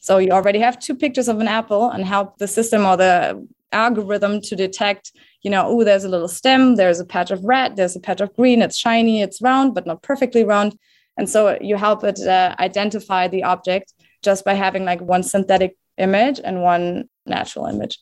So 0.00 0.18
you 0.18 0.30
already 0.30 0.58
have 0.58 0.78
two 0.78 0.94
pictures 0.94 1.28
of 1.28 1.40
an 1.40 1.48
apple 1.48 1.90
and 1.90 2.04
help 2.04 2.38
the 2.38 2.48
system 2.48 2.84
or 2.84 2.96
the 2.96 3.46
algorithm 3.72 4.40
to 4.42 4.56
detect, 4.56 5.12
you 5.42 5.50
know, 5.50 5.64
oh, 5.66 5.84
there's 5.84 6.04
a 6.04 6.08
little 6.08 6.28
stem, 6.28 6.76
there's 6.76 7.00
a 7.00 7.04
patch 7.04 7.30
of 7.30 7.42
red, 7.44 7.76
there's 7.76 7.96
a 7.96 8.00
patch 8.00 8.20
of 8.20 8.34
green, 8.36 8.62
it's 8.62 8.76
shiny, 8.76 9.22
it's 9.22 9.40
round, 9.40 9.74
but 9.74 9.86
not 9.86 10.02
perfectly 10.02 10.44
round. 10.44 10.76
And 11.16 11.28
so 11.28 11.58
you 11.60 11.76
help 11.76 12.04
it 12.04 12.20
uh, 12.20 12.54
identify 12.58 13.28
the 13.28 13.44
object 13.44 13.92
just 14.22 14.44
by 14.44 14.54
having 14.54 14.84
like 14.84 15.00
one 15.00 15.22
synthetic 15.22 15.76
image 15.98 16.40
and 16.42 16.62
one 16.62 17.08
natural 17.26 17.66
image. 17.66 17.98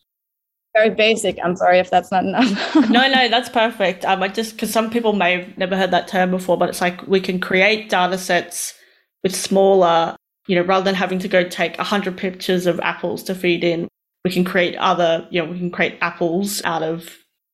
Very 0.75 0.91
basic. 0.91 1.39
I'm 1.43 1.57
sorry 1.57 1.79
if 1.79 1.91
that's 1.91 2.13
not 2.13 2.25
enough. 2.25 2.75
no, 2.91 3.09
no, 3.09 3.29
that's 3.29 3.49
perfect. 3.49 4.05
Um, 4.05 4.23
I 4.23 4.29
just 4.29 4.53
because 4.53 4.71
some 4.71 4.91
people 4.91 5.13
may 5.13 5.41
have 5.41 5.59
never 5.59 5.77
heard 5.77 5.91
that 5.93 6.09
term 6.09 6.31
before, 6.31 6.59
but 6.59 6.69
it's 6.69 6.81
like 6.81 7.07
we 7.07 7.21
can 7.21 7.41
create 7.41 7.89
data 7.89 8.19
sets 8.19 8.75
with 9.23 9.35
smaller, 9.35 10.15
you 10.47 10.55
know, 10.55 10.63
rather 10.63 10.85
than 10.85 10.95
having 10.95 11.19
to 11.21 11.29
go 11.29 11.43
take 11.43 11.77
100 11.79 12.17
pictures 12.17 12.67
of 12.67 12.79
apples 12.81 13.23
to 13.25 13.35
feed 13.35 13.65
in, 13.65 13.89
we 14.25 14.31
can 14.31 14.45
create 14.45 14.77
other, 14.77 15.27
you 15.31 15.43
know, 15.43 15.51
we 15.51 15.59
can 15.59 15.71
create 15.71 15.99
apples 16.01 16.63
out 16.65 16.83
of 16.83 17.09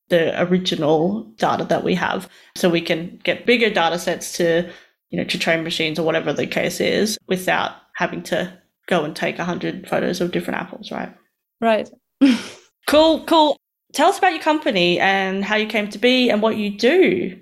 the 0.09 0.41
original 0.43 1.25
data 1.37 1.65
that 1.65 1.85
we 1.85 1.95
have. 1.95 2.29
So 2.57 2.69
we 2.69 2.81
can 2.81 3.21
get 3.25 3.47
bigger 3.47 3.71
data 3.71 3.99
sets 3.99 4.37
to, 4.39 4.71
you 5.11 5.19
know, 5.19 5.25
to 5.25 5.39
train 5.39 5.65
machines 5.65 5.99
or 5.99 6.05
whatever 6.05 6.33
the 6.33 6.47
case 6.47 6.81
is 6.81 7.19
without 7.27 7.73
having 7.97 8.23
to 8.25 8.53
go 8.87 9.05
and 9.05 9.17
take 9.17 9.39
100 9.39 9.89
photos 9.89 10.21
of 10.21 10.31
different 10.31 10.61
apples, 10.61 10.91
right? 10.93 11.13
Right. 11.61 11.89
cool, 12.87 13.25
cool. 13.25 13.57
Tell 13.93 14.09
us 14.09 14.19
about 14.19 14.33
your 14.33 14.43
company 14.43 14.99
and 14.99 15.45
how 15.45 15.57
you 15.57 15.67
came 15.67 15.89
to 15.91 15.99
be 15.99 16.29
and 16.29 16.43
what 16.43 16.57
you 16.57 16.77
do. 16.77 17.41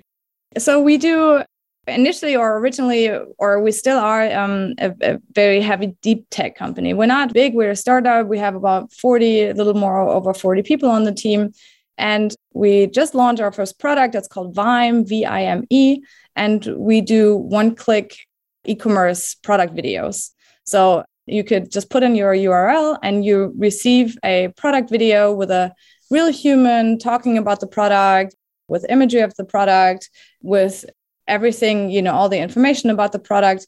So 0.57 0.79
we 0.81 0.97
do 0.97 1.43
initially 1.87 2.35
or 2.35 2.59
originally 2.59 3.09
or 3.39 3.59
we 3.61 3.71
still 3.71 3.97
are 3.97 4.31
um, 4.31 4.73
a, 4.79 4.93
a, 5.01 5.19
very 5.33 5.59
heavy 5.59 5.87
deep 6.01 6.25
tech 6.29 6.55
company 6.55 6.93
we're 6.93 7.05
not 7.05 7.33
big 7.33 7.53
we're 7.53 7.71
a 7.71 7.75
startup 7.75 8.27
we 8.27 8.37
have 8.37 8.55
about 8.55 8.91
40 8.93 9.47
a 9.47 9.53
little 9.53 9.73
more 9.73 9.99
over 9.99 10.33
40 10.33 10.61
people 10.61 10.89
on 10.89 11.03
the 11.03 11.11
team 11.11 11.51
and 11.97 12.35
we 12.53 12.87
just 12.87 13.15
launched 13.15 13.41
our 13.41 13.51
first 13.51 13.79
product. 13.79 14.13
That's 14.13 14.27
called 14.27 14.55
vime 14.55 15.05
v-i-m-e 15.05 16.01
and 16.35 16.65
we 16.77 17.01
do 17.01 17.35
one 17.35 17.75
click 17.75 18.17
e-commerce 18.65 19.35
product 19.35 19.75
videos. 19.75 20.31
So 20.63 21.03
you 21.25 21.43
could 21.43 21.71
just 21.71 21.89
put 21.89 22.03
in 22.03 22.15
your 22.15 22.33
url 22.33 22.97
and 23.01 23.23
you 23.23 23.53
receive 23.57 24.17
a 24.23 24.49
product 24.57 24.89
video 24.89 25.33
with 25.33 25.51
a 25.51 25.73
real 26.09 26.31
human 26.31 26.99
talking 26.99 27.37
about 27.37 27.59
the 27.59 27.67
product 27.67 28.35
with 28.67 28.85
imagery 28.89 29.21
of 29.21 29.33
the 29.35 29.45
product 29.45 30.09
with 30.41 30.85
everything, 31.27 31.89
you 31.89 32.01
know, 32.01 32.13
all 32.13 32.29
the 32.29 32.39
information 32.39 32.89
about 32.89 33.11
the 33.11 33.19
product. 33.19 33.67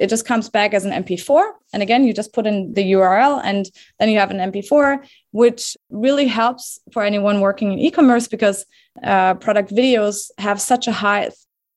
It 0.00 0.08
just 0.08 0.24
comes 0.24 0.48
back 0.48 0.72
as 0.72 0.86
an 0.86 1.04
MP4. 1.04 1.42
And 1.74 1.82
again, 1.82 2.04
you 2.04 2.14
just 2.14 2.32
put 2.32 2.46
in 2.46 2.72
the 2.72 2.92
URL 2.92 3.40
and 3.44 3.66
then 3.98 4.08
you 4.08 4.18
have 4.18 4.30
an 4.30 4.38
MP4, 4.50 5.06
which 5.32 5.76
really 5.90 6.26
helps 6.26 6.80
for 6.90 7.02
anyone 7.04 7.40
working 7.40 7.72
in 7.72 7.78
e 7.78 7.90
commerce 7.90 8.26
because 8.26 8.64
uh, 9.04 9.34
product 9.34 9.70
videos 9.70 10.30
have 10.38 10.58
such 10.58 10.88
a 10.88 10.92
high, 10.92 11.30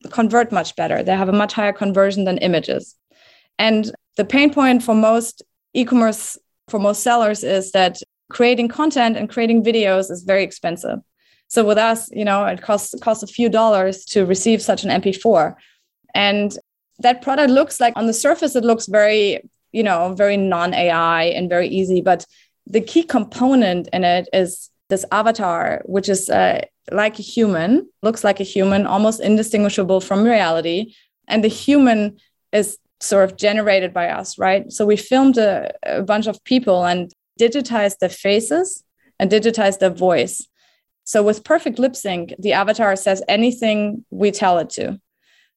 convert 0.10 0.54
much 0.54 0.76
better. 0.78 1.04
They 1.04 1.18
have 1.18 1.28
a 1.28 1.34
much 1.34 1.52
higher 1.52 1.74
conversion 1.74 2.24
than 2.24 2.38
images. 2.38 2.96
And 3.60 3.92
the 4.16 4.26
pain 4.26 4.54
point 4.54 4.84
for 4.84 4.96
most 4.96 5.44
e 5.74 5.84
commerce, 5.84 6.38
for 6.70 6.80
most 6.80 7.04
sellers, 7.04 7.44
is 7.44 7.74
that 7.74 8.00
creating 8.32 8.70
content 8.70 9.18
and 9.18 9.30
creating 9.30 9.64
videos 9.64 10.10
is 10.10 10.24
very 10.24 10.44
expensive. 10.44 11.00
So 11.50 11.66
with 11.66 11.78
us, 11.78 12.10
you 12.12 12.24
know, 12.24 12.46
it 12.46 12.62
costs 12.62 12.96
costs 13.02 13.22
a 13.22 13.28
few 13.28 13.50
dollars 13.50 14.06
to 14.06 14.26
receive 14.26 14.62
such 14.62 14.86
an 14.86 15.02
MP4. 15.02 15.56
And 16.16 16.58
that 17.00 17.22
product 17.22 17.50
looks 17.50 17.80
like 17.80 17.94
on 17.96 18.08
the 18.08 18.14
surface, 18.14 18.56
it 18.56 18.64
looks 18.64 18.86
very, 18.88 19.42
you 19.72 19.84
know, 19.84 20.14
very 20.14 20.38
non-AI 20.38 21.24
and 21.24 21.50
very 21.50 21.68
easy. 21.68 22.02
But 22.02 22.26
the 22.68 22.82
key 22.82 23.04
component 23.04 23.88
in 23.92 24.04
it 24.04 24.30
is 24.32 24.70
this 24.90 25.06
avatar, 25.12 25.82
which 25.86 26.08
is 26.10 26.30
uh, 26.30 26.62
like 26.92 27.20
a 27.20 27.24
human, 27.24 27.90
looks 28.02 28.24
like 28.24 28.40
a 28.40 28.44
human, 28.44 28.86
almost 28.86 29.22
indistinguishable 29.22 30.02
from 30.02 30.24
reality. 30.24 30.94
And 31.28 31.44
the 31.44 31.50
human 31.50 32.18
is 32.52 32.78
sort 33.00 33.30
of 33.30 33.38
generated 33.38 33.94
by 33.94 34.10
us, 34.10 34.38
right? 34.38 34.72
So 34.72 34.86
we 34.86 34.96
filmed 34.96 35.38
a, 35.38 35.74
a 35.84 36.04
bunch 36.04 36.28
of 36.28 36.44
people 36.44 36.86
and 36.86 37.12
digitized 37.40 38.00
their 38.00 38.10
faces 38.10 38.84
and 39.20 39.32
digitized 39.32 39.80
their 39.80 39.90
voice. 39.90 40.48
So 41.04 41.22
with 41.22 41.44
perfect 41.44 41.80
lip 41.80 41.96
sync, 41.96 42.34
the 42.40 42.54
avatar 42.54 42.96
says 42.96 43.22
anything 43.28 44.06
we 44.10 44.32
tell 44.32 44.58
it 44.60 44.70
to. 44.72 45.00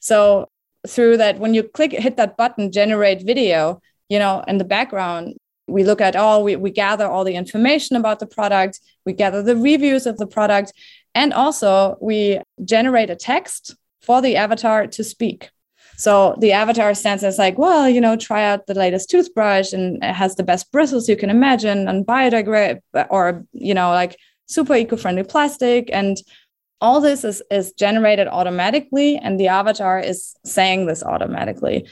So 0.01 0.49
through 0.87 1.17
that, 1.19 1.39
when 1.39 1.55
you 1.55 1.63
click, 1.63 1.93
hit 1.93 2.17
that 2.17 2.37
button, 2.37 2.73
generate 2.73 3.23
video, 3.23 3.81
you 4.09 4.19
know, 4.19 4.45
in 4.47 4.59
the 4.59 4.65
background, 4.65 5.37
we 5.69 5.85
look 5.85 6.01
at 6.01 6.15
all, 6.15 6.45
we, 6.45 6.57
we 6.57 6.71
gather 6.71 7.07
all 7.07 7.25
the 7.25 7.35
information 7.35 7.97
about 7.97 8.21
the 8.21 8.27
product, 8.27 8.81
we 9.05 9.13
gather 9.13 9.43
the 9.43 9.57
reviews 9.57 10.07
of 10.07 10.17
the 10.19 10.27
product, 10.27 10.73
and 11.15 11.33
also 11.33 11.97
we 12.01 12.41
generate 12.65 13.11
a 13.11 13.17
text 13.17 13.75
for 14.01 14.23
the 14.23 14.37
avatar 14.37 14.87
to 14.87 15.03
speak. 15.03 15.51
So 15.97 16.37
the 16.39 16.53
avatar 16.53 16.95
stands 16.95 17.25
as 17.25 17.39
like, 17.39 17.59
well, 17.59 17.89
you 17.89 18.01
know, 18.01 18.17
try 18.17 18.45
out 18.45 18.67
the 18.67 18.75
latest 18.75 19.09
toothbrush 19.09 19.73
and 19.73 19.97
it 20.05 20.15
has 20.15 20.37
the 20.37 20.45
best 20.45 20.71
bristles 20.71 21.09
you 21.09 21.17
can 21.17 21.31
imagine 21.31 21.89
and 21.89 22.07
biodegrade 22.07 22.81
or, 23.09 23.45
you 23.53 23.73
know, 23.75 23.91
like 23.91 24.17
super 24.47 24.75
eco-friendly 24.75 25.25
plastic 25.25 25.89
and 25.93 26.19
all 26.81 27.01
this 27.01 27.25
is, 27.25 27.43
is 27.51 27.73
generated 27.73 28.29
automatically 28.29 29.17
and 29.17 29.41
the 29.41 29.49
avatar 29.49 29.99
is 29.99 30.35
saying 30.45 30.87
this 30.87 31.03
automatically. 31.03 31.89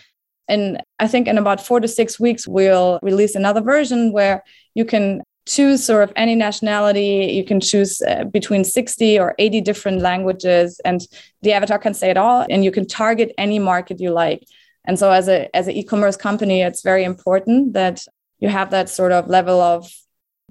And 0.47 0.83
i 0.99 1.07
think 1.07 1.27
in 1.27 1.39
about 1.39 1.65
four 1.65 1.81
to 1.81 1.89
six 1.89 2.21
weeks 2.21 2.47
we'll 2.47 2.99
release 3.03 3.35
another 3.35 3.63
version 3.63 4.13
where 4.13 4.43
you 4.75 4.85
can 4.85 5.23
choose 5.47 5.85
sort 5.85 6.03
of 6.03 6.13
any 6.17 6.35
nationality. 6.35 7.33
You 7.35 7.45
can 7.45 7.61
choose 7.61 8.01
uh, 8.03 8.25
between 8.25 8.65
60 8.65 9.19
or 9.19 9.35
80 9.39 9.61
different 9.61 10.01
languages 10.01 10.81
and 10.85 11.01
the 11.43 11.53
avatar 11.53 11.79
can 11.79 11.95
say 11.95 12.11
it 12.11 12.17
all 12.17 12.47
and 12.49 12.65
you 12.65 12.71
can 12.71 12.87
target 12.87 13.33
any 13.37 13.59
market 13.59 14.01
you 14.01 14.11
like. 14.11 14.45
And 14.87 14.99
so 14.99 15.11
as 15.11 15.29
a 15.29 15.55
as 15.57 15.69
an 15.69 15.75
e-commerce 15.75 16.17
company 16.17 16.63
it's 16.63 16.83
very 16.83 17.05
important 17.05 17.75
that 17.75 18.05
you 18.39 18.49
have 18.49 18.71
that 18.71 18.89
sort 18.89 19.13
of 19.13 19.29
level 19.29 19.61
of 19.61 19.91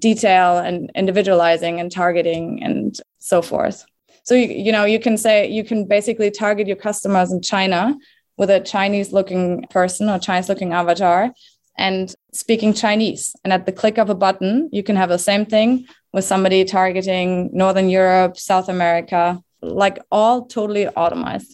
detail 0.00 0.58
and 0.58 0.90
individualizing 0.94 1.80
and 1.80 1.90
targeting 1.90 2.62
and 2.62 2.96
so 3.18 3.42
forth. 3.42 3.84
So 4.24 4.34
you, 4.34 4.48
you 4.48 4.72
know 4.72 4.84
you 4.84 4.98
can 4.98 5.16
say 5.16 5.48
you 5.48 5.64
can 5.64 5.86
basically 5.86 6.30
target 6.30 6.66
your 6.66 6.76
customers 6.76 7.32
in 7.32 7.40
China 7.40 7.96
with 8.36 8.50
a 8.50 8.60
Chinese 8.60 9.12
looking 9.12 9.64
person 9.70 10.08
or 10.10 10.18
Chinese 10.18 10.48
looking 10.48 10.72
avatar 10.72 11.32
and 11.76 12.14
speaking 12.32 12.72
Chinese. 12.72 13.34
And 13.44 13.52
at 13.52 13.66
the 13.66 13.72
click 13.72 13.98
of 13.98 14.10
a 14.10 14.14
button, 14.14 14.68
you 14.72 14.82
can 14.82 14.96
have 14.96 15.08
the 15.08 15.18
same 15.18 15.46
thing 15.46 15.86
with 16.12 16.24
somebody 16.24 16.64
targeting 16.64 17.50
Northern 17.52 17.88
Europe, 17.88 18.36
South 18.36 18.68
America, 18.68 19.40
like 19.60 19.98
all 20.10 20.46
totally 20.46 20.88
automated. 20.88 21.48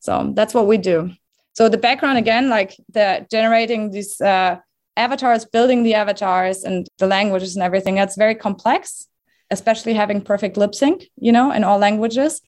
So 0.00 0.32
that's 0.34 0.54
what 0.54 0.66
we 0.66 0.78
do. 0.78 1.12
So 1.52 1.68
the 1.68 1.78
background 1.78 2.18
again, 2.18 2.48
like 2.48 2.74
the 2.92 3.26
generating 3.30 3.90
these 3.90 4.20
uh, 4.20 4.56
avatars, 4.96 5.44
building 5.44 5.82
the 5.82 5.94
avatars 5.94 6.64
and 6.64 6.88
the 6.98 7.06
languages 7.06 7.54
and 7.56 7.62
everything, 7.62 7.94
that's 7.94 8.16
very 8.16 8.34
complex, 8.34 9.06
especially 9.52 9.94
having 9.94 10.20
perfect 10.20 10.56
lip 10.56 10.74
sync, 10.74 11.04
you 11.16 11.30
know, 11.30 11.52
in 11.52 11.62
all 11.62 11.78
languages. 11.78 12.40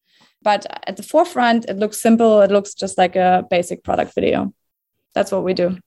But 0.42 0.66
at 0.87 0.96
the 0.96 1.02
forefront, 1.02 1.66
it 1.66 1.76
looks 1.76 2.02
simple. 2.02 2.40
It 2.40 2.50
looks 2.50 2.75
just 2.75 2.99
like 2.99 3.14
a 3.16 3.44
basic 3.50 3.84
product 3.84 4.14
video. 4.14 4.52
That's 5.14 5.30
what 5.30 5.44
we 5.44 5.54
do. 5.54 5.78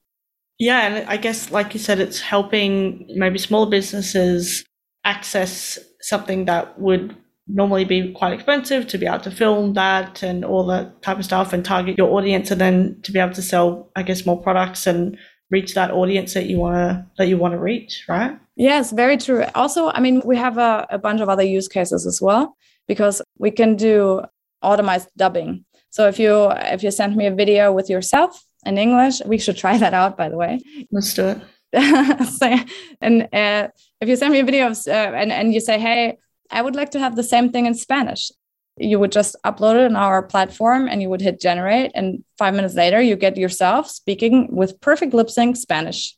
Yeah. 0.57 0.88
And 0.88 1.09
I 1.09 1.17
guess, 1.17 1.51
like 1.51 1.74
you 1.74 1.79
said, 1.79 2.00
it's 2.00 2.19
helping 2.19 3.05
maybe 3.15 3.38
small 3.38 3.65
businesses 3.65 4.65
access 5.03 5.77
something 6.01 6.45
that 6.45 6.79
would 6.79 7.15
normally 7.47 7.86
be 7.86 8.12
quite 8.13 8.33
expensive 8.33 8.88
to 8.88 8.97
be 8.97 9.05
able 9.05 9.19
to 9.19 9.31
film 9.31 9.74
that 9.74 10.24
and 10.24 10.43
all 10.43 10.65
that 10.65 11.01
type 11.01 11.17
of 11.19 11.25
stuff 11.25 11.53
and 11.53 11.63
target 11.63 11.97
your 11.97 12.12
audience 12.12 12.51
and 12.51 12.59
then 12.59 13.00
to 13.03 13.12
be 13.12 13.19
able 13.19 13.33
to 13.33 13.41
sell, 13.41 13.89
I 13.95 14.03
guess, 14.03 14.25
more 14.25 14.41
products 14.41 14.88
and 14.88 15.17
reach 15.50 15.74
that 15.75 15.91
audience 15.91 16.33
that 16.33 16.47
you 16.47 16.57
want 16.57 16.75
to 16.75 17.05
that 17.17 17.27
you 17.27 17.38
want 17.38 17.53
to 17.53 17.59
reach 17.59 18.03
right 18.09 18.38
yes 18.57 18.91
very 18.91 19.17
true. 19.17 19.45
Also 19.55 19.89
i 19.89 19.99
mean 19.99 20.21
we 20.25 20.35
have 20.37 20.57
a, 20.57 20.85
a 20.89 20.97
bunch 20.97 21.21
of 21.21 21.29
other 21.29 21.43
use 21.43 21.67
cases 21.67 22.05
as 22.05 22.21
well 22.21 22.55
because 22.87 23.21
we 23.37 23.51
can 23.51 23.75
do 23.75 24.21
automated 24.61 25.07
dubbing. 25.15 25.65
So 25.89 26.07
if 26.07 26.19
you 26.19 26.51
if 26.75 26.83
you 26.83 26.91
send 26.91 27.15
me 27.15 27.27
a 27.27 27.33
video 27.33 27.71
with 27.71 27.89
yourself 27.89 28.43
in 28.65 28.77
english 28.77 29.21
we 29.25 29.37
should 29.37 29.57
try 29.57 29.77
that 29.83 29.93
out 29.93 30.17
by 30.17 30.29
the 30.29 30.37
way. 30.37 30.59
Let's 30.91 31.13
do 31.13 31.25
it. 31.33 31.41
So, 32.37 32.55
and 33.01 33.27
uh, 33.33 33.67
if 34.01 34.07
you 34.09 34.15
send 34.15 34.31
me 34.31 34.39
a 34.39 34.45
video 34.45 34.67
of, 34.67 34.77
uh, 34.87 34.91
and, 34.91 35.31
and 35.31 35.53
you 35.53 35.59
say 35.59 35.77
hey 35.79 36.17
i 36.49 36.61
would 36.61 36.75
like 36.75 36.91
to 36.91 36.99
have 36.99 37.15
the 37.15 37.29
same 37.33 37.51
thing 37.51 37.65
in 37.65 37.73
spanish 37.75 38.31
you 38.79 38.99
would 38.99 39.11
just 39.11 39.35
upload 39.43 39.75
it 39.75 39.85
on 39.85 39.95
our 39.95 40.21
platform 40.23 40.87
and 40.87 41.01
you 41.01 41.09
would 41.09 41.21
hit 41.21 41.41
generate 41.41 41.91
and 41.95 42.23
five 42.37 42.53
minutes 42.53 42.75
later 42.75 43.01
you 43.01 43.15
get 43.15 43.37
yourself 43.37 43.89
speaking 43.89 44.55
with 44.55 44.79
perfect 44.81 45.13
lip 45.13 45.29
sync 45.29 45.57
spanish. 45.57 46.15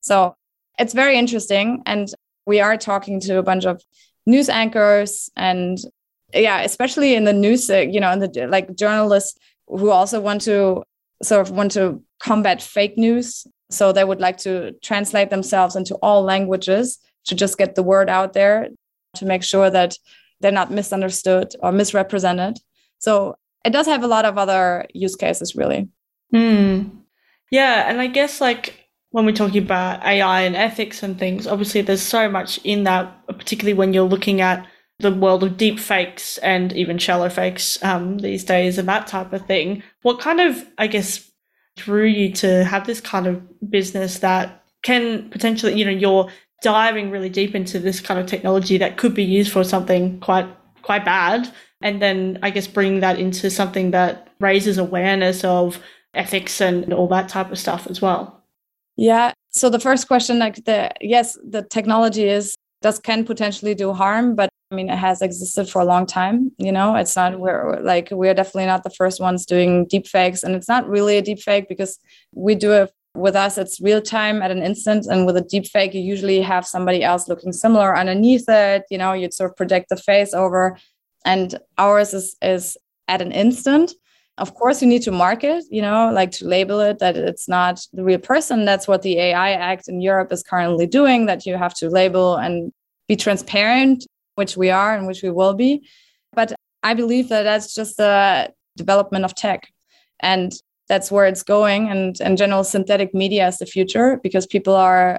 So 0.00 0.34
it's 0.82 0.94
very 0.94 1.16
interesting 1.16 1.82
and 1.86 2.08
we 2.46 2.60
are 2.60 2.76
talking 2.76 3.20
to 3.20 3.38
a 3.38 3.42
bunch 3.42 3.64
of 3.64 3.82
news 4.26 4.48
anchors 4.48 5.30
and 5.36 5.78
yeah 6.34 6.60
especially 6.60 7.14
in 7.14 7.24
the 7.24 7.32
news 7.32 7.70
uh, 7.70 7.78
you 7.78 8.00
know 8.00 8.12
in 8.12 8.18
the 8.18 8.46
like 8.48 8.76
journalists 8.76 9.38
who 9.66 9.90
also 9.90 10.20
want 10.20 10.40
to 10.42 10.82
sort 11.22 11.40
of 11.40 11.54
want 11.54 11.72
to 11.72 12.02
combat 12.18 12.60
fake 12.60 12.98
news 12.98 13.46
So 13.72 13.92
they 13.92 14.04
would 14.04 14.20
like 14.20 14.36
to 14.38 14.72
translate 14.82 15.30
themselves 15.30 15.76
into 15.76 15.94
all 15.96 16.22
languages 16.22 16.98
to 17.24 17.34
just 17.34 17.56
get 17.56 17.74
the 17.74 17.82
word 17.82 18.10
out 18.10 18.34
there 18.34 18.68
to 19.16 19.24
make 19.24 19.42
sure 19.42 19.70
that 19.70 19.96
they're 20.40 20.52
not 20.52 20.70
misunderstood 20.70 21.54
or 21.60 21.72
misrepresented. 21.72 22.58
So 22.98 23.36
it 23.64 23.70
does 23.70 23.86
have 23.86 24.02
a 24.02 24.08
lot 24.08 24.24
of 24.24 24.38
other 24.38 24.86
use 24.92 25.16
cases, 25.16 25.56
really. 25.56 25.88
Mm. 26.34 26.90
Yeah. 27.50 27.88
And 27.88 28.00
I 28.00 28.08
guess, 28.08 28.40
like, 28.40 28.81
when 29.12 29.24
we're 29.24 29.32
talking 29.32 29.62
about 29.62 30.04
AI 30.04 30.42
and 30.42 30.56
ethics 30.56 31.02
and 31.02 31.18
things, 31.18 31.46
obviously 31.46 31.82
there's 31.82 32.02
so 32.02 32.28
much 32.28 32.58
in 32.64 32.84
that, 32.84 33.26
particularly 33.26 33.74
when 33.74 33.92
you're 33.92 34.08
looking 34.08 34.40
at 34.40 34.66
the 34.98 35.12
world 35.12 35.42
of 35.42 35.56
deep 35.56 35.78
fakes 35.78 36.38
and 36.38 36.72
even 36.72 36.98
shallow 36.98 37.28
fakes 37.28 37.82
um, 37.82 38.18
these 38.18 38.44
days 38.44 38.78
and 38.78 38.88
that 38.88 39.06
type 39.06 39.32
of 39.32 39.46
thing. 39.46 39.82
What 40.02 40.20
kind 40.20 40.40
of, 40.40 40.64
I 40.78 40.86
guess, 40.86 41.30
drew 41.76 42.06
you 42.06 42.32
to 42.34 42.64
have 42.64 42.86
this 42.86 43.00
kind 43.00 43.26
of 43.26 43.70
business 43.70 44.18
that 44.20 44.64
can 44.82 45.28
potentially, 45.30 45.74
you 45.74 45.84
know, 45.84 45.90
you're 45.90 46.30
diving 46.62 47.10
really 47.10 47.28
deep 47.28 47.54
into 47.54 47.78
this 47.78 48.00
kind 48.00 48.18
of 48.18 48.26
technology 48.26 48.78
that 48.78 48.96
could 48.96 49.14
be 49.14 49.24
used 49.24 49.52
for 49.52 49.64
something 49.64 50.18
quite 50.20 50.46
quite 50.82 51.04
bad 51.04 51.52
and 51.80 52.00
then 52.00 52.38
i 52.42 52.50
guess 52.50 52.66
bring 52.66 53.00
that 53.00 53.18
into 53.18 53.50
something 53.50 53.90
that 53.90 54.28
raises 54.40 54.78
awareness 54.78 55.44
of 55.44 55.80
ethics 56.14 56.60
and 56.60 56.92
all 56.92 57.08
that 57.08 57.28
type 57.28 57.50
of 57.50 57.58
stuff 57.58 57.86
as 57.88 58.00
well 58.00 58.41
yeah 59.02 59.32
so 59.50 59.68
the 59.68 59.80
first 59.80 60.06
question 60.06 60.38
like 60.38 60.64
the 60.64 60.90
yes 61.00 61.36
the 61.44 61.62
technology 61.62 62.24
is 62.24 62.54
does 62.82 62.98
can 62.98 63.24
potentially 63.24 63.74
do 63.74 63.92
harm 63.92 64.34
but 64.34 64.48
i 64.70 64.74
mean 64.74 64.88
it 64.88 64.96
has 64.96 65.20
existed 65.22 65.68
for 65.68 65.80
a 65.80 65.84
long 65.84 66.06
time 66.06 66.50
you 66.58 66.72
know 66.72 66.94
it's 66.94 67.16
not 67.16 67.38
we're 67.40 67.80
like 67.80 68.08
we're 68.12 68.34
definitely 68.34 68.66
not 68.66 68.84
the 68.84 68.96
first 69.00 69.20
ones 69.20 69.44
doing 69.44 69.86
deep 69.86 70.06
fakes 70.06 70.42
and 70.42 70.54
it's 70.54 70.68
not 70.68 70.88
really 70.88 71.16
a 71.16 71.22
deep 71.22 71.40
fake 71.40 71.68
because 71.68 71.98
we 72.32 72.54
do 72.54 72.72
it 72.72 72.90
with 73.14 73.36
us, 73.36 73.58
it's 73.58 73.80
real 73.80 74.00
time 74.00 74.42
at 74.42 74.50
an 74.50 74.62
instant. 74.62 75.06
And 75.06 75.26
with 75.26 75.36
a 75.36 75.42
deep 75.42 75.66
fake, 75.66 75.94
you 75.94 76.00
usually 76.00 76.40
have 76.40 76.66
somebody 76.66 77.02
else 77.02 77.28
looking 77.28 77.52
similar 77.52 77.96
underneath 77.96 78.48
it. 78.48 78.84
You 78.90 78.98
know, 78.98 79.12
you'd 79.12 79.34
sort 79.34 79.50
of 79.50 79.56
project 79.56 79.88
the 79.90 79.96
face 79.96 80.32
over. 80.32 80.78
And 81.24 81.58
ours 81.78 82.14
is, 82.14 82.36
is 82.42 82.76
at 83.08 83.22
an 83.22 83.32
instant. 83.32 83.92
Of 84.38 84.54
course, 84.54 84.80
you 84.80 84.88
need 84.88 85.02
to 85.02 85.10
mark 85.10 85.44
it, 85.44 85.64
you 85.70 85.82
know, 85.82 86.10
like 86.12 86.30
to 86.32 86.46
label 86.46 86.80
it 86.80 86.98
that 87.00 87.16
it's 87.16 87.48
not 87.48 87.86
the 87.92 88.02
real 88.02 88.18
person. 88.18 88.64
That's 88.64 88.88
what 88.88 89.02
the 89.02 89.18
AI 89.18 89.52
Act 89.52 89.88
in 89.88 90.00
Europe 90.00 90.32
is 90.32 90.42
currently 90.42 90.86
doing, 90.86 91.26
that 91.26 91.44
you 91.44 91.56
have 91.56 91.74
to 91.74 91.90
label 91.90 92.36
and 92.36 92.72
be 93.08 93.16
transparent, 93.16 94.06
which 94.36 94.56
we 94.56 94.70
are 94.70 94.96
and 94.96 95.06
which 95.06 95.22
we 95.22 95.30
will 95.30 95.54
be. 95.54 95.86
But 96.32 96.54
I 96.82 96.94
believe 96.94 97.28
that 97.28 97.42
that's 97.42 97.74
just 97.74 97.98
the 97.98 98.52
development 98.76 99.24
of 99.26 99.34
tech. 99.34 99.68
And 100.20 100.52
that's 100.88 101.10
where 101.10 101.26
it's 101.26 101.42
going 101.42 101.88
and 101.88 102.20
in 102.20 102.36
general 102.36 102.64
synthetic 102.64 103.14
media 103.14 103.48
is 103.48 103.58
the 103.58 103.66
future 103.66 104.20
because 104.22 104.46
people 104.46 104.74
are 104.74 105.18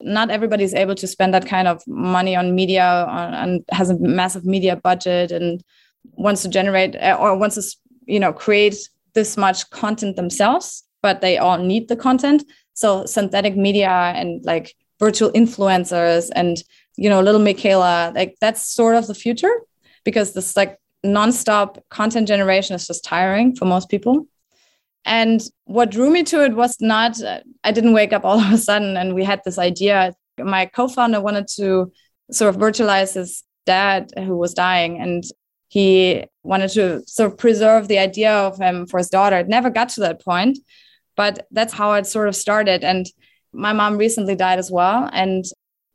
not 0.00 0.30
everybody's 0.30 0.74
able 0.74 0.94
to 0.94 1.06
spend 1.06 1.34
that 1.34 1.46
kind 1.46 1.68
of 1.68 1.82
money 1.86 2.34
on 2.34 2.54
media 2.54 3.06
and 3.08 3.62
has 3.70 3.90
a 3.90 3.98
massive 3.98 4.44
media 4.44 4.74
budget 4.74 5.30
and 5.30 5.62
wants 6.12 6.42
to 6.42 6.48
generate 6.48 6.96
or 7.18 7.36
wants 7.36 7.56
to 7.56 7.62
you 8.06 8.20
know 8.20 8.32
create 8.32 8.76
this 9.14 9.36
much 9.36 9.68
content 9.70 10.16
themselves 10.16 10.84
but 11.02 11.20
they 11.20 11.38
all 11.38 11.58
need 11.58 11.88
the 11.88 11.96
content 11.96 12.44
so 12.74 13.04
synthetic 13.06 13.56
media 13.56 14.12
and 14.14 14.44
like 14.44 14.74
virtual 14.98 15.30
influencers 15.32 16.30
and 16.34 16.62
you 16.96 17.08
know 17.08 17.20
Lil 17.20 17.38
Miquela 17.38 18.14
like 18.14 18.36
that's 18.40 18.64
sort 18.64 18.96
of 18.96 19.06
the 19.06 19.14
future 19.14 19.60
because 20.04 20.32
this 20.32 20.56
like 20.56 20.78
nonstop 21.04 21.78
content 21.90 22.28
generation 22.28 22.76
is 22.76 22.86
just 22.86 23.04
tiring 23.04 23.54
for 23.54 23.64
most 23.64 23.88
people 23.88 24.26
and 25.04 25.42
what 25.64 25.90
drew 25.90 26.10
me 26.10 26.22
to 26.24 26.44
it 26.44 26.54
was 26.54 26.76
not, 26.80 27.18
I 27.64 27.72
didn't 27.72 27.92
wake 27.92 28.12
up 28.12 28.24
all 28.24 28.38
of 28.38 28.52
a 28.52 28.58
sudden 28.58 28.96
and 28.96 29.14
we 29.14 29.24
had 29.24 29.40
this 29.44 29.58
idea. 29.58 30.14
My 30.38 30.66
co 30.66 30.88
founder 30.88 31.20
wanted 31.20 31.48
to 31.56 31.92
sort 32.30 32.54
of 32.54 32.60
virtualize 32.60 33.14
his 33.14 33.42
dad 33.66 34.10
who 34.16 34.36
was 34.36 34.54
dying 34.54 35.00
and 35.00 35.24
he 35.72 36.26
wanted 36.42 36.68
to 36.68 37.02
sort 37.06 37.32
of 37.32 37.38
preserve 37.38 37.88
the 37.88 37.98
idea 37.98 38.30
of 38.30 38.58
him 38.58 38.86
for 38.86 38.98
his 38.98 39.08
daughter. 39.08 39.38
It 39.38 39.48
never 39.48 39.70
got 39.70 39.88
to 39.90 40.00
that 40.00 40.22
point, 40.22 40.58
but 41.16 41.46
that's 41.50 41.72
how 41.72 41.94
it 41.94 42.06
sort 42.06 42.28
of 42.28 42.36
started. 42.36 42.84
And 42.84 43.06
my 43.54 43.72
mom 43.72 43.96
recently 43.96 44.36
died 44.36 44.58
as 44.58 44.70
well. 44.70 45.08
And 45.14 45.46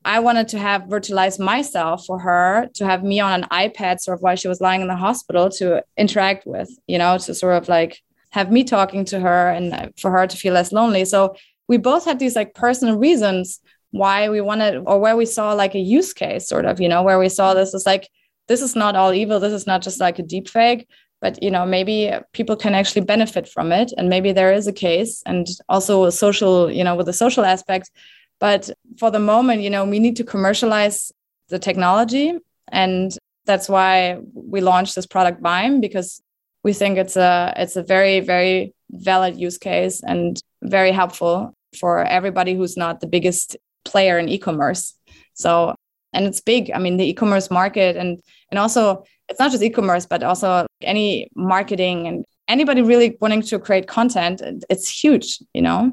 I 0.03 0.19
wanted 0.19 0.47
to 0.47 0.57
have 0.57 0.85
virtualized 0.85 1.39
myself 1.39 2.07
for 2.07 2.17
her 2.17 2.69
to 2.73 2.85
have 2.87 3.03
me 3.03 3.19
on 3.19 3.43
an 3.43 3.49
iPad 3.51 3.99
sort 3.99 4.17
of 4.17 4.23
while 4.23 4.35
she 4.35 4.47
was 4.47 4.61
lying 4.61 4.81
in 4.81 4.87
the 4.87 4.95
hospital 4.95 5.47
to 5.59 5.83
interact 5.95 6.47
with, 6.47 6.71
you 6.87 6.97
know, 6.97 7.19
to 7.19 7.35
sort 7.35 7.61
of 7.61 7.69
like 7.69 8.01
have 8.31 8.51
me 8.51 8.63
talking 8.63 9.05
to 9.05 9.19
her 9.19 9.51
and 9.51 9.93
for 9.99 10.09
her 10.09 10.25
to 10.25 10.35
feel 10.35 10.55
less 10.55 10.71
lonely. 10.71 11.05
So 11.05 11.35
we 11.67 11.77
both 11.77 12.03
had 12.03 12.17
these 12.17 12.35
like 12.35 12.55
personal 12.55 12.97
reasons 12.97 13.59
why 13.91 14.29
we 14.29 14.41
wanted 14.41 14.77
or 14.87 14.99
where 14.99 15.15
we 15.15 15.27
saw 15.27 15.53
like 15.53 15.75
a 15.75 15.79
use 15.79 16.13
case 16.13 16.49
sort 16.49 16.65
of, 16.65 16.81
you 16.81 16.89
know, 16.89 17.03
where 17.03 17.19
we 17.19 17.29
saw 17.29 17.53
this 17.53 17.75
is 17.75 17.85
like, 17.85 18.09
this 18.47 18.61
is 18.61 18.75
not 18.75 18.95
all 18.95 19.13
evil. 19.13 19.39
This 19.39 19.53
is 19.53 19.67
not 19.67 19.81
just 19.81 19.99
like 19.99 20.19
a 20.19 20.23
deep 20.23 20.49
fake, 20.49 20.87
but 21.21 21.41
you 21.41 21.51
know, 21.51 21.65
maybe 21.65 22.11
people 22.33 22.55
can 22.55 22.73
actually 22.73 23.01
benefit 23.01 23.47
from 23.47 23.71
it. 23.71 23.91
And 23.97 24.09
maybe 24.09 24.31
there 24.31 24.53
is 24.53 24.67
a 24.67 24.73
case 24.73 25.23
and 25.25 25.47
also 25.69 26.09
social, 26.09 26.71
you 26.71 26.83
know, 26.83 26.95
with 26.95 27.07
the 27.07 27.13
social 27.13 27.45
aspect. 27.45 27.91
But 28.39 28.69
for 28.99 29.11
the 29.11 29.19
moment, 29.19 29.61
you 29.61 29.69
know, 29.69 29.85
we 29.85 29.99
need 29.99 30.15
to 30.17 30.23
commercialize 30.23 31.11
the 31.49 31.59
technology. 31.59 32.37
And 32.71 33.11
that's 33.45 33.69
why 33.69 34.19
we 34.33 34.61
launched 34.61 34.95
this 34.95 35.07
product 35.07 35.41
Vime 35.41 35.81
because 35.81 36.21
we 36.63 36.73
think 36.73 36.97
it's 36.97 37.15
a 37.15 37.53
it's 37.55 37.77
a 37.77 37.83
very 37.83 38.19
very 38.19 38.73
valid 38.91 39.37
use 39.37 39.57
case 39.57 40.01
and 40.03 40.41
very 40.61 40.91
helpful 40.91 41.53
for 41.79 42.03
everybody 42.03 42.53
who's 42.55 42.77
not 42.77 42.99
the 42.99 43.07
biggest 43.07 43.57
player 43.85 44.17
in 44.19 44.27
e-commerce. 44.29 44.93
So 45.33 45.75
and 46.13 46.25
it's 46.25 46.41
big. 46.41 46.71
I 46.73 46.79
mean 46.79 46.97
the 46.97 47.09
e-commerce 47.09 47.49
market 47.51 47.95
and 47.95 48.19
and 48.51 48.59
also 48.59 49.03
it's 49.29 49.39
not 49.39 49.51
just 49.51 49.63
e-commerce 49.63 50.05
but 50.05 50.23
also 50.23 50.65
any 50.81 51.29
marketing 51.35 52.07
and 52.07 52.25
anybody 52.47 52.81
really 52.81 53.17
wanting 53.19 53.41
to 53.41 53.59
create 53.59 53.87
content 53.87 54.41
it's 54.69 54.89
huge, 54.89 55.39
you 55.53 55.61
know. 55.61 55.91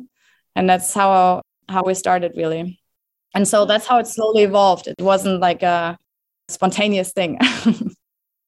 And 0.56 0.68
that's 0.68 0.94
how 0.94 1.42
how 1.68 1.82
we 1.84 1.94
started 1.94 2.32
really. 2.36 2.78
And 3.34 3.48
so 3.48 3.64
that's 3.64 3.86
how 3.86 3.98
it 3.98 4.06
slowly 4.06 4.42
evolved. 4.42 4.86
It 4.86 5.00
wasn't 5.00 5.40
like 5.40 5.62
a 5.62 5.98
spontaneous 6.48 7.12
thing. 7.12 7.38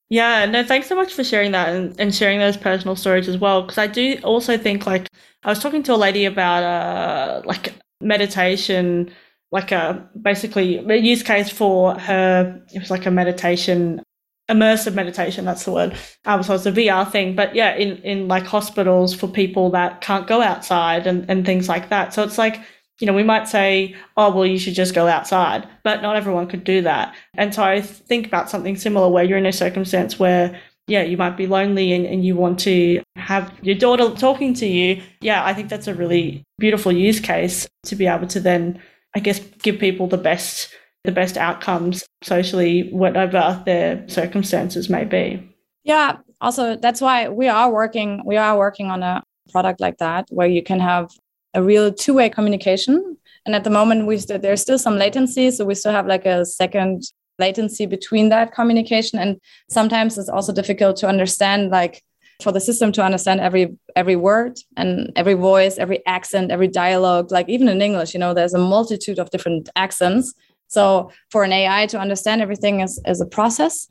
Yeah, 0.09 0.47
no, 0.47 0.63
thanks 0.63 0.87
so 0.87 0.95
much 0.95 1.13
for 1.15 1.25
sharing 1.25 1.51
that 1.53 1.71
and, 1.75 2.01
and 2.01 2.15
sharing 2.15 2.39
those 2.39 2.57
personal 2.57 2.95
stories 2.95 3.29
as 3.29 3.39
well. 3.39 3.63
Because 3.63 3.79
I 3.79 3.89
do 3.89 4.19
also 4.23 4.57
think, 4.57 4.87
like, 4.87 5.09
I 5.43 5.49
was 5.49 5.59
talking 5.59 5.83
to 5.85 5.95
a 5.95 5.97
lady 5.97 6.27
about, 6.27 6.63
uh, 6.63 7.43
like, 7.45 7.75
meditation, 8.01 9.11
like 9.53 9.73
a 9.73 10.09
basically 10.21 10.79
a 10.79 10.97
use 10.97 11.23
case 11.23 11.51
for 11.51 11.99
her. 11.99 12.63
It 12.75 12.79
was 12.79 12.91
like 12.91 13.07
a 13.07 13.11
meditation, 13.11 14.03
immersive 14.51 14.95
meditation. 14.95 15.45
That's 15.45 15.65
the 15.65 15.73
word. 15.73 15.97
Um, 16.25 16.43
so 16.43 16.55
it's 16.55 16.67
a 16.67 16.73
VR 16.73 17.11
thing, 17.11 17.35
but 17.35 17.55
yeah, 17.55 17.75
in 17.75 17.99
in 17.99 18.29
like 18.29 18.45
hospitals 18.45 19.15
for 19.15 19.29
people 19.29 19.71
that 19.71 20.01
can't 20.01 20.27
go 20.27 20.43
outside 20.43 21.07
and 21.07 21.29
and 21.31 21.47
things 21.47 21.69
like 21.69 21.91
that. 21.91 22.15
So 22.15 22.23
it's 22.23 22.39
like 22.39 22.61
you 23.01 23.07
know, 23.07 23.13
we 23.13 23.23
might 23.23 23.49
say, 23.49 23.95
oh, 24.17 24.35
well, 24.35 24.47
you 24.47 24.59
should 24.59 24.75
just 24.75 24.95
go 24.95 25.07
outside, 25.07 25.69
but 25.85 26.01
not 26.01 26.17
everyone 26.17 26.47
could 26.47 26.65
do 26.65 26.81
that. 26.83 27.15
And 27.35 27.55
so 27.55 27.63
I 27.63 27.81
think 27.81 28.27
about 28.27 28.49
something 28.49 28.77
similar 28.77 29.09
where 29.09 29.25
you're 29.25 29.39
in 29.39 29.47
a 29.47 29.53
circumstance 29.53 30.19
where, 30.19 30.59
yeah, 30.87 31.03
you 31.03 31.17
might 31.17 31.37
be 31.37 31.47
lonely 31.47 31.93
and, 31.93 32.07
and 32.07 32.25
you 32.25 32.37
want 32.37 32.59
to 32.61 33.03
have 33.17 33.53
your 33.61 33.75
daughter 33.75 34.11
talking 34.15 34.55
to 34.55 34.67
you. 34.67 35.03
Yeah, 35.21 35.45
I 35.45 35.53
think 35.53 35.69
that's 35.69 35.89
a 35.89 35.95
really 35.95 36.45
beautiful 36.59 36.93
use 36.93 37.21
case 37.21 37.69
to 37.85 37.97
be 37.97 38.07
able 38.07 38.29
to 38.29 38.41
then, 38.41 38.81
I 39.17 39.19
guess, 39.19 39.41
give 39.63 39.79
people 39.79 40.07
the 40.07 40.19
best 40.19 40.69
the 41.05 41.13
best 41.13 41.37
outcomes 41.37 42.05
socially, 42.23 42.91
whatever 42.93 43.63
their 43.65 44.07
circumstances 44.09 44.91
may 44.91 45.05
be. 45.05 45.49
Yeah. 45.85 46.19
Also, 46.41 46.77
that's 46.77 47.01
why 47.01 47.29
we 47.29 47.49
are 47.49 47.73
working. 47.73 48.23
We 48.27 48.37
are 48.37 48.59
working 48.59 48.91
on 48.91 49.03
a 49.03 49.23
product 49.51 49.81
like 49.81 49.99
that 49.99 50.27
where 50.31 50.49
you 50.49 50.63
can 50.63 50.81
have 50.81 51.11
a 51.55 51.63
real 51.63 51.95
two-way 51.95 52.29
communication. 52.29 53.17
And 53.47 53.55
at 53.55 53.65
the 53.65 53.71
moment, 53.71 54.07
we 54.07 54.19
st- 54.19 54.43
there's 54.43 54.61
still 54.61 54.79
some 54.79 54.99
latency, 54.99 55.51
so 55.53 55.65
we 55.65 55.77
still 55.77 55.93
have 55.93 56.07
like 56.07 56.27
a 56.27 56.45
second 56.45 57.05
latency 57.39 57.87
between 57.87 58.29
that 58.31 58.53
communication. 58.53 59.19
And 59.19 59.41
sometimes 59.71 60.19
it's 60.19 60.29
also 60.29 60.53
difficult 60.53 60.97
to 60.99 61.09
understand, 61.09 61.71
like 61.71 62.03
for 62.43 62.53
the 62.53 62.61
system 62.61 62.93
to 62.93 63.03
understand 63.03 63.41
every 63.41 63.77
every 63.95 64.17
word 64.17 64.59
and 64.77 65.13
every 65.17 65.35
voice, 65.35 65.79
every 65.79 66.05
accent, 66.07 66.51
every 66.51 66.69
dialogue. 66.69 67.31
Like 67.31 67.49
even 67.49 67.69
in 67.69 67.81
English, 67.81 68.15
you 68.15 68.21
know, 68.21 68.35
there's 68.35 68.55
a 68.55 68.59
multitude 68.59 69.19
of 69.19 69.31
different 69.31 69.69
accents. 69.75 70.35
So 70.69 71.11
for 71.31 71.45
an 71.45 71.53
AI 71.53 71.87
to 71.87 71.99
understand 71.99 72.43
everything 72.43 72.81
is, 72.81 73.01
is 73.07 73.21
a 73.21 73.27
process. 73.27 73.89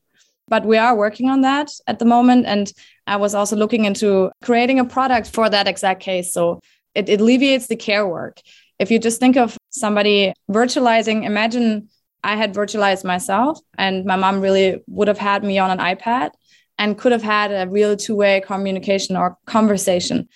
But 0.47 0.65
we 0.65 0.77
are 0.77 0.95
working 0.95 1.29
on 1.29 1.41
that 1.41 1.71
at 1.87 1.97
the 1.97 2.05
moment. 2.05 2.45
And 2.45 2.71
I 3.07 3.15
was 3.15 3.33
also 3.33 3.55
looking 3.55 3.85
into 3.85 4.31
creating 4.43 4.79
a 4.79 4.85
product 4.85 5.27
for 5.27 5.49
that 5.49 5.67
exact 5.67 6.01
case. 6.01 6.31
So 6.31 6.59
it, 6.93 7.09
it 7.09 7.21
alleviates 7.21 7.67
the 7.67 7.75
care 7.75 8.07
work. 8.07 8.41
If 8.77 8.91
you 8.91 8.99
just 8.99 9.19
think 9.19 9.37
of 9.37 9.57
somebody 9.69 10.33
virtualizing, 10.51 11.25
imagine 11.25 11.89
I 12.23 12.35
had 12.35 12.53
virtualized 12.53 13.03
myself 13.03 13.59
and 13.77 14.05
my 14.05 14.15
mom 14.15 14.41
really 14.41 14.83
would 14.87 15.07
have 15.07 15.17
had 15.17 15.43
me 15.43 15.57
on 15.57 15.71
an 15.71 15.79
iPad 15.79 16.31
and 16.77 16.97
could 16.97 17.11
have 17.11 17.23
had 17.23 17.51
a 17.51 17.69
real 17.69 17.95
two 17.95 18.15
way 18.15 18.41
communication 18.41 19.15
or 19.15 19.37
conversation. 19.45 20.27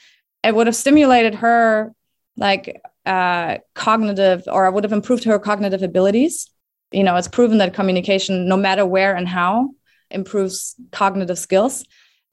It 0.44 0.56
would 0.56 0.68
have 0.68 0.76
stimulated 0.76 1.36
her 1.36 1.94
like 2.38 2.82
uh, 3.06 3.58
cognitive 3.76 4.44
or 4.48 4.66
I 4.66 4.70
would 4.70 4.84
have 4.84 4.94
improved 4.94 5.24
her 5.26 5.40
cognitive 5.40 5.84
abilities. 5.84 6.50
You 6.92 7.04
know, 7.04 7.16
it's 7.16 7.28
proven 7.28 7.58
that 7.60 7.74
communication, 7.74 8.48
no 8.48 8.58
matter 8.58 8.86
where 8.86 9.16
and 9.16 9.28
how, 9.28 9.72
improves 10.10 10.76
cognitive 10.92 11.38
skills. 11.38 11.86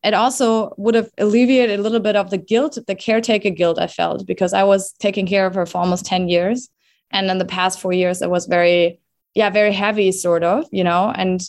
It 0.02 0.14
also 0.14 0.72
would 0.76 0.94
have 0.94 1.10
alleviated 1.18 1.80
a 1.80 1.82
little 1.82 2.00
bit 2.00 2.16
of 2.16 2.30
the 2.30 2.38
guilt, 2.38 2.78
the 2.86 2.94
caretaker 2.94 3.50
guilt 3.50 3.78
I 3.78 3.86
felt 3.88 4.26
because 4.26 4.52
I 4.52 4.62
was 4.62 4.92
taking 4.92 5.26
care 5.26 5.46
of 5.46 5.54
her 5.54 5.66
for 5.66 5.78
almost 5.78 6.06
10 6.06 6.28
years. 6.28 6.68
And 7.10 7.30
in 7.30 7.38
the 7.38 7.44
past 7.44 7.80
four 7.80 7.92
years, 7.92 8.22
it 8.22 8.30
was 8.30 8.46
very, 8.46 9.00
yeah, 9.34 9.50
very 9.50 9.72
heavy, 9.72 10.12
sort 10.12 10.44
of, 10.44 10.66
you 10.70 10.84
know. 10.84 11.12
And 11.14 11.40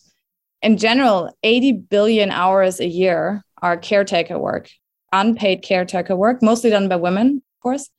in 0.61 0.77
general, 0.77 1.31
80 1.43 1.73
billion 1.73 2.31
hours 2.31 2.79
a 2.79 2.87
year 2.87 3.43
are 3.61 3.77
caretaker 3.77 4.37
work, 4.37 4.69
unpaid 5.11 5.61
caretaker 5.63 6.15
work, 6.15 6.41
mostly 6.41 6.69
done 6.69 6.87
by 6.87 6.95
women, 6.95 7.37
of 7.37 7.61
course. 7.61 7.89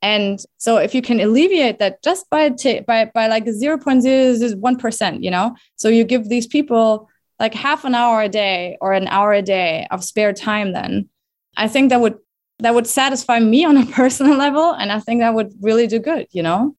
And 0.00 0.40
so 0.58 0.78
if 0.78 0.94
you 0.94 1.02
can 1.02 1.20
alleviate 1.20 1.78
that 1.78 2.02
just 2.02 2.28
by 2.28 2.48
t- 2.50 2.80
by 2.80 3.10
by 3.14 3.28
like 3.28 3.44
0.01%, 3.44 5.22
you 5.22 5.30
know, 5.30 5.54
so 5.76 5.88
you 5.88 6.02
give 6.04 6.28
these 6.28 6.46
people 6.46 7.08
like 7.42 7.54
half 7.54 7.84
an 7.84 7.94
hour 7.94 8.22
a 8.22 8.28
day 8.28 8.78
or 8.80 8.92
an 8.92 9.08
hour 9.08 9.32
a 9.32 9.42
day 9.42 9.86
of 9.90 10.04
spare 10.04 10.32
time 10.32 10.72
then 10.72 11.08
i 11.56 11.66
think 11.68 11.90
that 11.90 12.00
would 12.00 12.16
that 12.60 12.74
would 12.74 12.86
satisfy 12.86 13.38
me 13.40 13.64
on 13.64 13.76
a 13.76 13.86
personal 14.00 14.36
level 14.38 14.72
and 14.72 14.92
i 14.92 15.00
think 15.00 15.20
that 15.20 15.34
would 15.34 15.52
really 15.60 15.86
do 15.86 15.98
good 15.98 16.26
you 16.30 16.42
know 16.42 16.74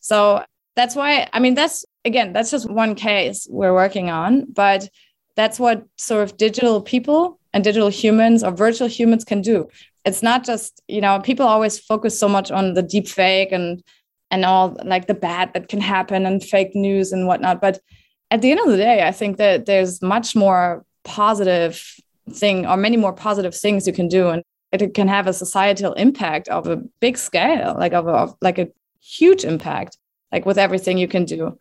so 0.00 0.42
that's 0.76 0.94
why 0.94 1.28
i 1.32 1.40
mean 1.40 1.54
that's 1.54 1.84
again 2.04 2.32
that's 2.32 2.50
just 2.50 2.70
one 2.70 2.94
case 2.94 3.46
we're 3.50 3.74
working 3.74 4.10
on 4.10 4.44
but 4.52 4.88
that's 5.36 5.58
what 5.58 5.84
sort 5.96 6.22
of 6.22 6.36
digital 6.36 6.80
people 6.80 7.38
and 7.52 7.64
digital 7.64 7.88
humans 7.88 8.42
or 8.44 8.50
virtual 8.50 8.88
humans 8.88 9.24
can 9.24 9.40
do 9.40 9.68
it's 10.04 10.22
not 10.22 10.44
just 10.44 10.82
you 10.88 11.00
know 11.00 11.20
people 11.20 11.46
always 11.46 11.78
focus 11.78 12.18
so 12.18 12.28
much 12.28 12.50
on 12.50 12.74
the 12.74 12.82
deep 12.82 13.08
fake 13.08 13.52
and 13.52 13.82
and 14.30 14.44
all 14.44 14.76
like 14.84 15.06
the 15.06 15.14
bad 15.14 15.52
that 15.54 15.68
can 15.68 15.80
happen 15.80 16.26
and 16.26 16.42
fake 16.42 16.74
news 16.74 17.12
and 17.12 17.26
whatnot 17.26 17.60
but 17.60 17.80
at 18.34 18.42
the 18.42 18.50
end 18.50 18.60
of 18.60 18.66
the 18.66 18.76
day, 18.76 19.06
I 19.06 19.12
think 19.12 19.36
that 19.36 19.66
there's 19.66 20.02
much 20.02 20.34
more 20.34 20.84
positive 21.04 21.80
thing 22.30 22.66
or 22.66 22.76
many 22.76 22.96
more 22.96 23.12
positive 23.12 23.54
things 23.54 23.86
you 23.86 23.92
can 23.92 24.08
do. 24.08 24.28
And 24.28 24.42
it 24.72 24.92
can 24.92 25.06
have 25.06 25.28
a 25.28 25.32
societal 25.32 25.92
impact 25.92 26.48
of 26.48 26.66
a 26.66 26.78
big 27.00 27.16
scale, 27.16 27.76
like 27.78 27.92
of, 27.92 28.08
a, 28.08 28.10
of 28.10 28.34
like 28.40 28.58
a 28.58 28.68
huge 29.00 29.44
impact, 29.44 29.98
like 30.32 30.46
with 30.46 30.58
everything 30.58 30.98
you 30.98 31.06
can 31.06 31.24
do. 31.24 31.56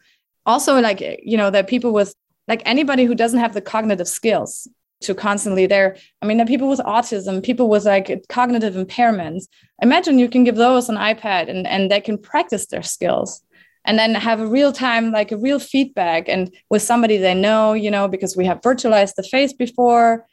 Also, 0.45 0.79
like, 0.79 1.01
you 1.23 1.37
know, 1.37 1.49
that 1.49 1.67
people 1.67 1.93
with 1.93 2.13
like 2.47 2.61
anybody 2.65 3.05
who 3.05 3.15
doesn't 3.15 3.39
have 3.39 3.53
the 3.53 3.61
cognitive 3.61 4.07
skills 4.07 4.67
to 5.01 5.13
constantly 5.13 5.65
there. 5.65 5.97
I 6.21 6.25
mean, 6.25 6.37
the 6.37 6.45
people 6.45 6.69
with 6.69 6.79
autism, 6.79 7.43
people 7.43 7.69
with 7.69 7.85
like 7.85 8.25
cognitive 8.29 8.75
impairments. 8.75 9.45
Imagine 9.81 10.19
you 10.19 10.29
can 10.29 10.43
give 10.43 10.55
those 10.55 10.89
an 10.89 10.95
iPad 10.95 11.49
and, 11.49 11.67
and 11.67 11.91
they 11.91 12.01
can 12.01 12.17
practice 12.17 12.67
their 12.67 12.83
skills 12.83 13.43
and 13.85 13.99
then 13.99 14.15
have 14.15 14.39
a 14.39 14.47
real 14.47 14.71
time 14.71 15.11
like 15.11 15.31
a 15.31 15.37
real 15.37 15.59
feedback 15.59 16.29
and 16.29 16.53
with 16.69 16.81
somebody 16.81 17.17
they 17.17 17.33
know 17.33 17.73
you 17.73 17.91
know 17.91 18.07
because 18.07 18.35
we 18.35 18.45
have 18.45 18.61
virtualized 18.61 19.15
the 19.15 19.23
face 19.23 19.53
before 19.53 20.25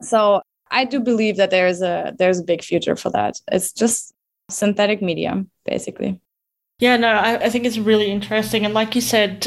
so 0.00 0.40
i 0.70 0.84
do 0.84 1.00
believe 1.00 1.36
that 1.36 1.50
there's 1.50 1.82
a 1.82 2.14
there's 2.18 2.38
a 2.38 2.44
big 2.44 2.62
future 2.62 2.96
for 2.96 3.10
that 3.10 3.36
it's 3.50 3.72
just 3.72 4.12
synthetic 4.50 5.02
medium 5.02 5.50
basically 5.64 6.20
yeah 6.78 6.96
no 6.96 7.08
I, 7.08 7.44
I 7.44 7.50
think 7.50 7.64
it's 7.64 7.78
really 7.78 8.10
interesting. 8.10 8.64
And 8.64 8.74
like 8.74 8.94
you 8.94 9.00
said 9.00 9.46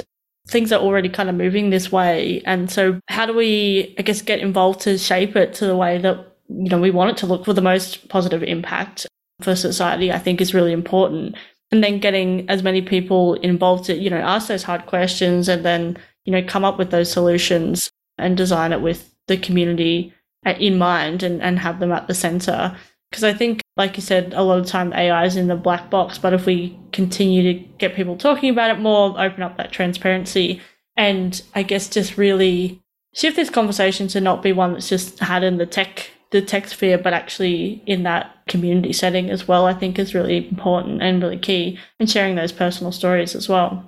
things 0.49 0.71
are 0.71 0.79
already 0.79 1.09
kind 1.09 1.29
of 1.29 1.35
moving 1.35 1.69
this 1.69 1.91
way. 1.91 2.41
And 2.45 2.71
so 2.71 2.99
how 3.07 3.25
do 3.25 3.33
we 3.33 3.95
i 3.97 4.01
guess 4.01 4.21
get 4.21 4.39
involved 4.39 4.81
to 4.81 4.97
shape 4.97 5.35
it 5.35 5.53
to 5.55 5.65
the 5.65 5.75
way 5.75 5.97
that 5.97 6.37
you 6.49 6.69
know 6.69 6.79
we 6.79 6.91
want 6.91 7.11
it 7.11 7.17
to 7.17 7.25
look 7.25 7.45
for 7.45 7.53
the 7.53 7.61
most 7.61 8.07
positive 8.09 8.41
impact 8.43 9.05
for 9.41 9.55
society 9.55 10.11
i 10.11 10.19
think 10.19 10.41
is 10.41 10.53
really 10.53 10.73
important. 10.73 11.35
And 11.71 11.83
then 11.83 11.99
getting 11.99 12.49
as 12.49 12.63
many 12.63 12.81
people 12.81 13.33
involved 13.35 13.85
to 13.85 13.95
you 13.95 14.09
know 14.09 14.17
ask 14.17 14.47
those 14.47 14.63
hard 14.63 14.85
questions 14.85 15.49
and 15.49 15.65
then 15.65 15.97
you 16.25 16.31
know 16.31 16.43
come 16.43 16.63
up 16.65 16.77
with 16.77 16.91
those 16.91 17.11
solutions 17.11 17.91
and 18.17 18.37
design 18.37 18.73
it 18.73 18.81
with 18.81 19.13
the 19.27 19.37
community 19.37 20.13
uh, 20.45 20.51
in 20.51 20.77
mind 20.77 21.23
and, 21.23 21.41
and 21.41 21.59
have 21.59 21.79
them 21.79 21.91
at 21.91 22.07
the 22.07 22.13
center. 22.13 22.75
Because 23.11 23.23
i 23.23 23.33
think 23.33 23.61
like 23.77 23.95
you 23.95 24.01
said 24.03 24.33
a 24.33 24.43
lot 24.43 24.59
of 24.59 24.65
time 24.65 24.91
ai 24.93 25.25
is 25.25 25.37
in 25.37 25.47
the 25.47 25.55
black 25.55 25.89
box 25.89 26.17
but 26.17 26.33
if 26.33 26.45
we 26.45 26.77
continue 26.97 27.53
to 27.53 27.59
get 27.77 27.95
people 27.95 28.17
talking 28.17 28.49
about 28.49 28.71
it 28.71 28.79
more 28.79 29.09
open 29.21 29.43
up 29.43 29.55
that 29.55 29.71
transparency 29.71 30.59
and 30.95 31.43
i 31.53 31.61
guess 31.61 31.87
just 31.87 32.17
really 32.17 32.81
shift 33.13 33.35
this 33.35 33.51
conversation 33.51 34.07
to 34.07 34.19
not 34.19 34.41
be 34.41 34.51
one 34.51 34.73
that's 34.73 34.89
just 34.89 35.19
had 35.19 35.43
in 35.43 35.57
the 35.57 35.65
tech 35.65 36.09
the 36.31 36.41
tech 36.41 36.67
sphere, 36.67 36.97
but 36.97 37.13
actually 37.13 37.81
in 37.85 38.03
that 38.03 38.35
community 38.47 38.91
setting 38.91 39.29
as 39.29 39.47
well, 39.47 39.65
I 39.65 39.73
think 39.73 39.97
is 39.97 40.13
really 40.13 40.49
important 40.49 41.01
and 41.01 41.21
really 41.21 41.37
key 41.37 41.79
and 41.99 42.09
sharing 42.09 42.35
those 42.35 42.51
personal 42.51 42.91
stories 42.91 43.35
as 43.35 43.47
well. 43.47 43.85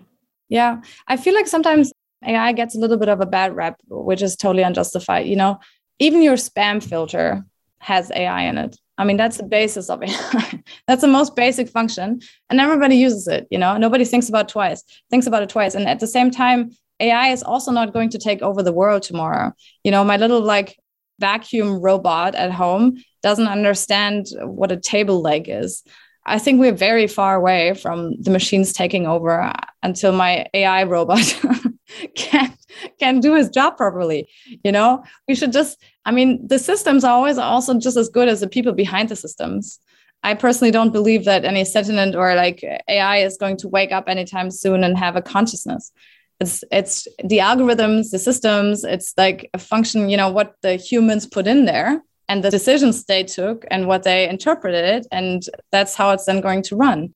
Yeah. 0.48 0.82
I 1.08 1.18
feel 1.18 1.34
like 1.34 1.48
sometimes 1.48 1.92
AI 2.26 2.54
gets 2.54 2.76
a 2.76 2.80
little 2.80 2.98
bit 2.98 3.10
of 3.10 3.22
a 3.22 3.26
bad 3.26 3.56
rep, 3.56 3.76
which 3.90 4.22
is 4.22 4.36
totally 4.36 4.64
unjustified. 4.64 5.28
You 5.28 5.36
know, 5.36 5.60
even 6.00 6.22
your 6.22 6.38
spam 6.38 6.82
filter 6.82 7.44
has 7.80 8.12
AI 8.12 8.44
in 8.44 8.58
it. 8.58 8.78
I 8.98 9.06
mean, 9.06 9.18
that's 9.18 9.38
the 9.38 9.44
basis 9.44 9.90
of 9.90 10.02
it. 10.04 10.64
that's 10.88 11.02
the 11.02 11.08
most 11.08 11.36
basic 11.36 11.70
function. 11.70 12.20
And 12.50 12.60
everybody 12.60 12.96
uses 12.96 13.28
it, 13.28 13.48
you 13.50 13.58
know, 13.58 13.78
nobody 13.78 14.04
thinks 14.04 14.28
about 14.28 14.50
twice, 14.50 14.84
thinks 15.10 15.26
about 15.26 15.44
it 15.44 15.50
twice. 15.50 15.74
And 15.74 15.88
at 15.88 16.00
the 16.00 16.08
same 16.08 16.32
time, 16.32 16.72
AI 17.00 17.30
is 17.30 17.44
also 17.44 17.72
not 17.72 17.94
going 17.94 18.10
to 18.10 18.18
take 18.18 18.42
over 18.42 18.62
the 18.62 18.74
world 18.74 19.04
tomorrow. 19.04 19.54
You 19.84 19.92
know, 19.92 20.04
my 20.04 20.18
little 20.18 20.42
like 20.42 20.78
vacuum 21.20 21.80
robot 21.80 22.36
at 22.36 22.52
home 22.52 22.98
doesn't 23.24 23.48
understand 23.48 24.28
what 24.42 24.72
a 24.72 24.78
table 24.78 25.22
leg 25.22 25.46
is. 25.48 25.84
I 26.26 26.40
think 26.40 26.60
we're 26.60 26.74
very 26.74 27.08
far 27.08 27.36
away 27.36 27.74
from 27.74 28.22
the 28.22 28.30
machines 28.30 28.74
taking 28.74 29.08
over 29.08 29.52
until 29.82 30.12
my 30.12 30.46
AI 30.54 30.84
robot 30.84 31.42
can 32.16 32.54
can 33.00 33.20
do 33.20 33.36
his 33.36 33.50
job 33.50 33.78
properly. 33.78 34.30
You 34.64 34.72
know, 34.72 35.04
we 35.28 35.36
should 35.36 35.52
just. 35.52 35.82
I 36.06 36.12
mean, 36.12 36.48
the 36.48 36.60
systems 36.60 37.04
are 37.04 37.12
always 37.12 37.38
also 37.38 37.78
just 37.80 37.98
as 37.98 38.10
good 38.10 38.30
as 38.30 38.40
the 38.42 38.48
people 38.48 38.74
behind 38.74 39.10
the 39.10 39.16
systems. 39.16 39.80
I 40.24 40.34
personally 40.34 40.72
don't 40.72 40.92
believe 40.92 41.26
that 41.26 41.46
any 41.46 41.64
sentient 41.64 42.16
or 42.16 42.36
like 42.36 42.64
AI 42.90 43.18
is 43.18 43.38
going 43.38 43.58
to 43.58 43.68
wake 43.68 43.92
up 43.92 44.10
anytime 44.10 44.52
soon 44.52 44.84
and 44.84 44.98
have 44.98 45.16
a 45.16 45.22
consciousness 45.22 45.92
it's 46.40 46.64
it's 46.72 47.08
the 47.24 47.40
algorithms 47.40 48.12
the 48.12 48.20
systems 48.20 48.84
it's 48.84 49.14
like 49.18 49.50
a 49.54 49.58
function 49.58 50.10
you 50.10 50.18
know 50.18 50.30
what 50.30 50.56
the 50.62 50.76
humans 50.76 51.26
put 51.26 51.48
in 51.48 51.66
there 51.66 52.02
and 52.30 52.44
the 52.44 52.52
decisions 52.52 53.04
they 53.04 53.24
took 53.24 53.66
and 53.70 53.88
what 53.88 54.04
they 54.04 54.30
interpreted 54.30 55.06
and 55.12 55.44
that's 55.72 55.96
how 55.96 56.12
it's 56.12 56.26
then 56.26 56.40
going 56.40 56.62
to 56.62 56.76
run 56.76 57.14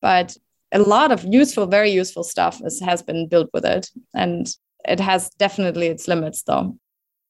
but 0.00 0.36
a 0.72 0.78
lot 0.78 1.10
of 1.10 1.24
useful 1.24 1.66
very 1.66 1.90
useful 1.90 2.22
stuff 2.22 2.60
is, 2.64 2.80
has 2.80 3.02
been 3.02 3.26
built 3.26 3.50
with 3.52 3.64
it 3.64 3.90
and 4.14 4.54
it 4.86 5.00
has 5.00 5.30
definitely 5.30 5.88
its 5.88 6.06
limits 6.06 6.42
though 6.42 6.76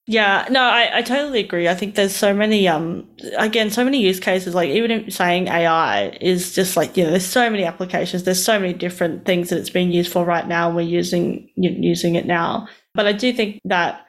yeah, 0.06 0.48
no, 0.50 0.60
I, 0.60 0.98
I 0.98 1.02
totally 1.02 1.38
agree. 1.38 1.68
I 1.68 1.74
think 1.76 1.94
there's 1.94 2.16
so 2.16 2.34
many, 2.34 2.66
um, 2.66 3.08
again, 3.38 3.70
so 3.70 3.84
many 3.84 4.00
use 4.00 4.18
cases. 4.18 4.56
Like 4.56 4.68
even 4.70 5.08
saying 5.08 5.46
AI 5.46 6.18
is 6.20 6.52
just 6.52 6.76
like 6.76 6.96
you 6.96 7.04
know, 7.04 7.10
there's 7.10 7.24
so 7.24 7.48
many 7.48 7.64
applications. 7.64 8.24
There's 8.24 8.44
so 8.44 8.58
many 8.58 8.72
different 8.72 9.24
things 9.24 9.50
that 9.50 9.58
it's 9.58 9.70
being 9.70 9.92
used 9.92 10.10
for 10.10 10.24
right 10.24 10.48
now. 10.48 10.66
And 10.66 10.74
we're 10.74 10.82
using 10.82 11.48
using 11.54 12.16
it 12.16 12.26
now, 12.26 12.66
but 12.92 13.06
I 13.06 13.12
do 13.12 13.32
think 13.32 13.60
that 13.66 14.04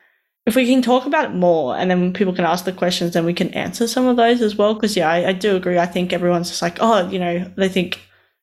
if 0.46 0.56
we 0.56 0.66
can 0.66 0.82
talk 0.82 1.06
about 1.06 1.26
it 1.26 1.34
more, 1.34 1.76
and 1.78 1.90
then 1.92 2.14
people 2.14 2.34
can 2.34 2.46
ask 2.46 2.66
the 2.66 2.72
questions, 2.72 3.14
then 3.14 3.26
we 3.26 3.34
can 3.34 3.54
answer 3.54 3.88
some 3.88 4.08
of 4.08 4.18
those 4.18 4.42
as 4.42 4.56
well. 4.56 4.74
Because 4.74 4.98
yeah, 4.98 5.10
I, 5.10 5.30
I 5.30 5.34
do 5.34 5.56
agree. 5.56 5.78
I 5.78 5.86
think 5.86 6.14
everyone's 6.14 6.50
just 6.50 6.62
like, 6.62 6.78
oh, 6.80 7.08
you 7.10 7.20
know, 7.20 7.52
they 7.58 7.70
think 7.70 8.02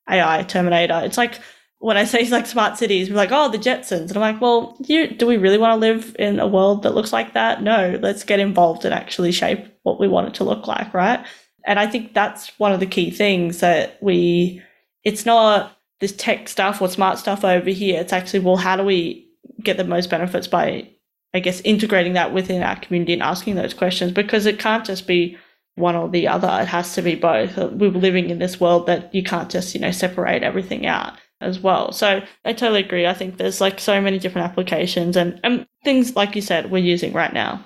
AI 0.09 0.43
Terminator. 0.45 1.01
It's 1.05 1.19
like 1.19 1.41
when 1.81 1.97
I 1.97 2.05
say 2.05 2.29
like 2.29 2.47
smart 2.47 2.77
cities, 2.77 3.09
we're 3.09 3.17
like, 3.17 3.33
oh, 3.33 3.51
the 3.51 3.59
Jetsons. 3.59 4.09
And 4.09 4.17
I'm 4.17 4.21
like, 4.21 4.41
well, 4.41 4.77
you, 4.81 5.09
do 5.09 5.27
we 5.27 5.37
really 5.37 5.59
want 5.59 5.73
to 5.73 5.77
live 5.77 6.17
in 6.19 6.41
a 6.41 6.47
world 6.47 6.83
that 6.83 6.95
looks 6.95 7.13
like 7.13 7.35
that? 7.35 7.63
No, 7.63 7.99
let's 8.03 8.25
get 8.25 8.41
involved 8.41 8.85
and 8.85 8.95
actually 8.95 9.33
shape 9.33 9.67
what 9.83 10.01
we 10.01 10.09
want 10.09 10.29
it 10.29 10.35
to 10.35 10.45
look 10.45 10.67
like, 10.67 10.93
right? 10.93 11.25
And 11.65 11.79
I 11.79 11.87
think 11.87 12.15
that's 12.15 12.59
one 12.59 12.73
of 12.73 12.81
the 12.81 12.87
key 12.87 13.11
things 13.11 13.61
that 13.61 13.99
we, 14.03 14.63
it's 15.05 15.27
not 15.27 15.77
this 16.01 16.13
tech 16.13 16.49
stuff 16.49 16.81
or 16.81 16.89
smart 16.89 17.19
stuff 17.19 17.45
over 17.45 17.71
here. 17.71 18.01
It's 18.01 18.13
actually, 18.13 18.41
well, 18.41 18.57
how 18.57 18.77
do 18.77 18.83
we 18.83 19.29
get 19.63 19.77
the 19.77 19.85
most 19.85 20.11
benefits 20.11 20.47
by, 20.47 20.89
I 21.35 21.41
guess, 21.41 21.61
integrating 21.61 22.15
that 22.15 22.33
within 22.33 22.63
our 22.63 22.77
community 22.77 23.13
and 23.13 23.23
asking 23.23 23.55
those 23.55 23.75
questions? 23.75 24.13
Because 24.13 24.47
it 24.47 24.59
can't 24.59 24.85
just 24.85 25.07
be 25.07 25.37
one 25.75 25.95
or 25.95 26.09
the 26.09 26.27
other. 26.29 26.49
It 26.61 26.69
has 26.69 26.95
to 26.95 27.03
be 27.03 27.15
both. 27.15 27.57
We're 27.57 27.91
living 27.91 28.31
in 28.31 28.39
this 28.39 28.61
world 28.61 28.87
that 28.87 29.15
you 29.15 29.23
can't 29.23 29.51
just, 29.51 29.75
you 29.75 29.81
know, 29.81 29.91
separate 29.91 30.43
everything 30.43 30.87
out 30.87 31.15
as 31.41 31.61
well. 31.61 31.93
So 31.93 32.21
I 32.45 32.53
totally 32.53 32.81
agree. 32.81 33.07
I 33.07 33.15
think 33.15 33.37
there's 33.37 33.61
like 33.61 33.79
so 33.79 34.01
many 34.01 34.19
different 34.19 34.49
applications 34.49 35.17
and, 35.17 35.39
and 35.45 35.67
things 35.85 36.17
like 36.17 36.35
you 36.35 36.43
said 36.43 36.71
we're 36.71 36.79
using 36.79 37.13
right 37.13 37.33
now. 37.33 37.65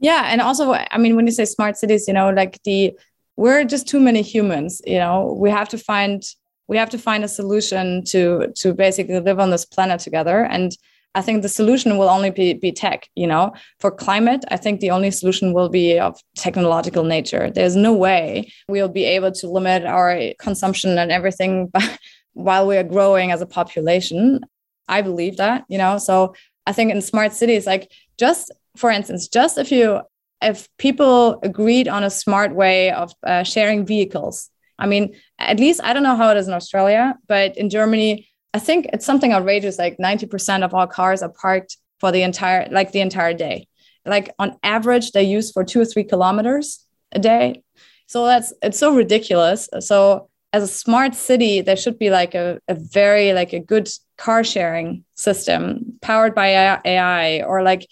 Yeah, 0.00 0.24
and 0.26 0.40
also 0.40 0.72
I 0.72 0.98
mean 0.98 1.16
when 1.16 1.26
you 1.26 1.32
say 1.32 1.44
smart 1.44 1.76
cities, 1.76 2.06
you 2.06 2.14
know, 2.14 2.30
like 2.30 2.62
the 2.64 2.96
we're 3.36 3.64
just 3.64 3.88
too 3.88 4.00
many 4.00 4.22
humans, 4.22 4.82
you 4.84 4.98
know. 4.98 5.36
We 5.38 5.50
have 5.50 5.68
to 5.70 5.78
find 5.78 6.22
we 6.66 6.76
have 6.76 6.90
to 6.90 6.98
find 6.98 7.24
a 7.24 7.28
solution 7.28 8.04
to 8.06 8.52
to 8.56 8.74
basically 8.74 9.18
live 9.20 9.38
on 9.40 9.50
this 9.50 9.64
planet 9.64 10.00
together 10.00 10.44
and 10.44 10.72
I 11.18 11.20
think 11.20 11.42
the 11.42 11.48
solution 11.48 11.98
will 11.98 12.08
only 12.08 12.30
be, 12.30 12.54
be 12.54 12.70
tech, 12.70 13.08
you 13.16 13.26
know. 13.26 13.52
For 13.80 13.90
climate, 13.90 14.44
I 14.52 14.56
think 14.56 14.78
the 14.78 14.92
only 14.92 15.10
solution 15.10 15.52
will 15.52 15.68
be 15.68 15.98
of 15.98 16.16
technological 16.36 17.02
nature. 17.02 17.50
There's 17.50 17.74
no 17.74 17.92
way 17.92 18.52
we'll 18.68 18.88
be 18.88 19.02
able 19.02 19.32
to 19.32 19.50
limit 19.50 19.84
our 19.84 20.16
consumption 20.38 20.96
and 20.96 21.10
everything 21.10 21.72
while 22.34 22.68
we 22.68 22.76
are 22.76 22.84
growing 22.84 23.32
as 23.32 23.40
a 23.40 23.46
population. 23.46 24.40
I 24.86 25.02
believe 25.02 25.38
that, 25.38 25.64
you 25.68 25.76
know. 25.76 25.98
So 25.98 26.36
I 26.68 26.72
think 26.72 26.92
in 26.92 27.02
smart 27.02 27.32
cities, 27.32 27.66
like 27.66 27.90
just 28.16 28.52
for 28.76 28.88
instance, 28.88 29.26
just 29.26 29.58
if 29.58 29.72
you 29.72 30.00
if 30.40 30.68
people 30.78 31.40
agreed 31.42 31.88
on 31.88 32.04
a 32.04 32.10
smart 32.10 32.54
way 32.54 32.92
of 32.92 33.12
uh, 33.26 33.42
sharing 33.42 33.84
vehicles, 33.84 34.50
I 34.78 34.86
mean, 34.86 35.16
at 35.40 35.58
least 35.58 35.80
I 35.82 35.92
don't 35.92 36.04
know 36.04 36.14
how 36.14 36.30
it 36.30 36.36
is 36.36 36.46
in 36.46 36.54
Australia, 36.54 37.16
but 37.26 37.56
in 37.56 37.70
Germany, 37.70 38.28
I 38.58 38.60
think 38.60 38.86
it's 38.92 39.06
something 39.06 39.32
outrageous. 39.32 39.78
Like 39.78 39.98
90% 39.98 40.64
of 40.64 40.74
all 40.74 40.88
cars 40.88 41.22
are 41.22 41.28
parked 41.28 41.76
for 42.00 42.10
the 42.10 42.22
entire, 42.22 42.66
like 42.72 42.90
the 42.90 42.98
entire 42.98 43.32
day. 43.32 43.68
Like 44.04 44.34
on 44.40 44.56
average, 44.64 45.12
they 45.12 45.22
use 45.22 45.52
for 45.52 45.62
two 45.62 45.80
or 45.80 45.84
three 45.84 46.02
kilometers 46.02 46.84
a 47.12 47.20
day. 47.20 47.62
So 48.08 48.26
that's, 48.26 48.52
it's 48.60 48.76
so 48.76 48.96
ridiculous. 48.96 49.68
So 49.78 50.28
as 50.52 50.64
a 50.64 50.66
smart 50.66 51.14
city, 51.14 51.60
there 51.60 51.76
should 51.76 52.00
be 52.00 52.10
like 52.10 52.34
a, 52.34 52.58
a 52.66 52.74
very, 52.74 53.32
like 53.32 53.52
a 53.52 53.60
good 53.60 53.88
car 54.16 54.42
sharing 54.42 55.04
system 55.14 55.96
powered 56.02 56.34
by 56.34 56.80
AI 56.84 57.42
or 57.42 57.62
like 57.62 57.86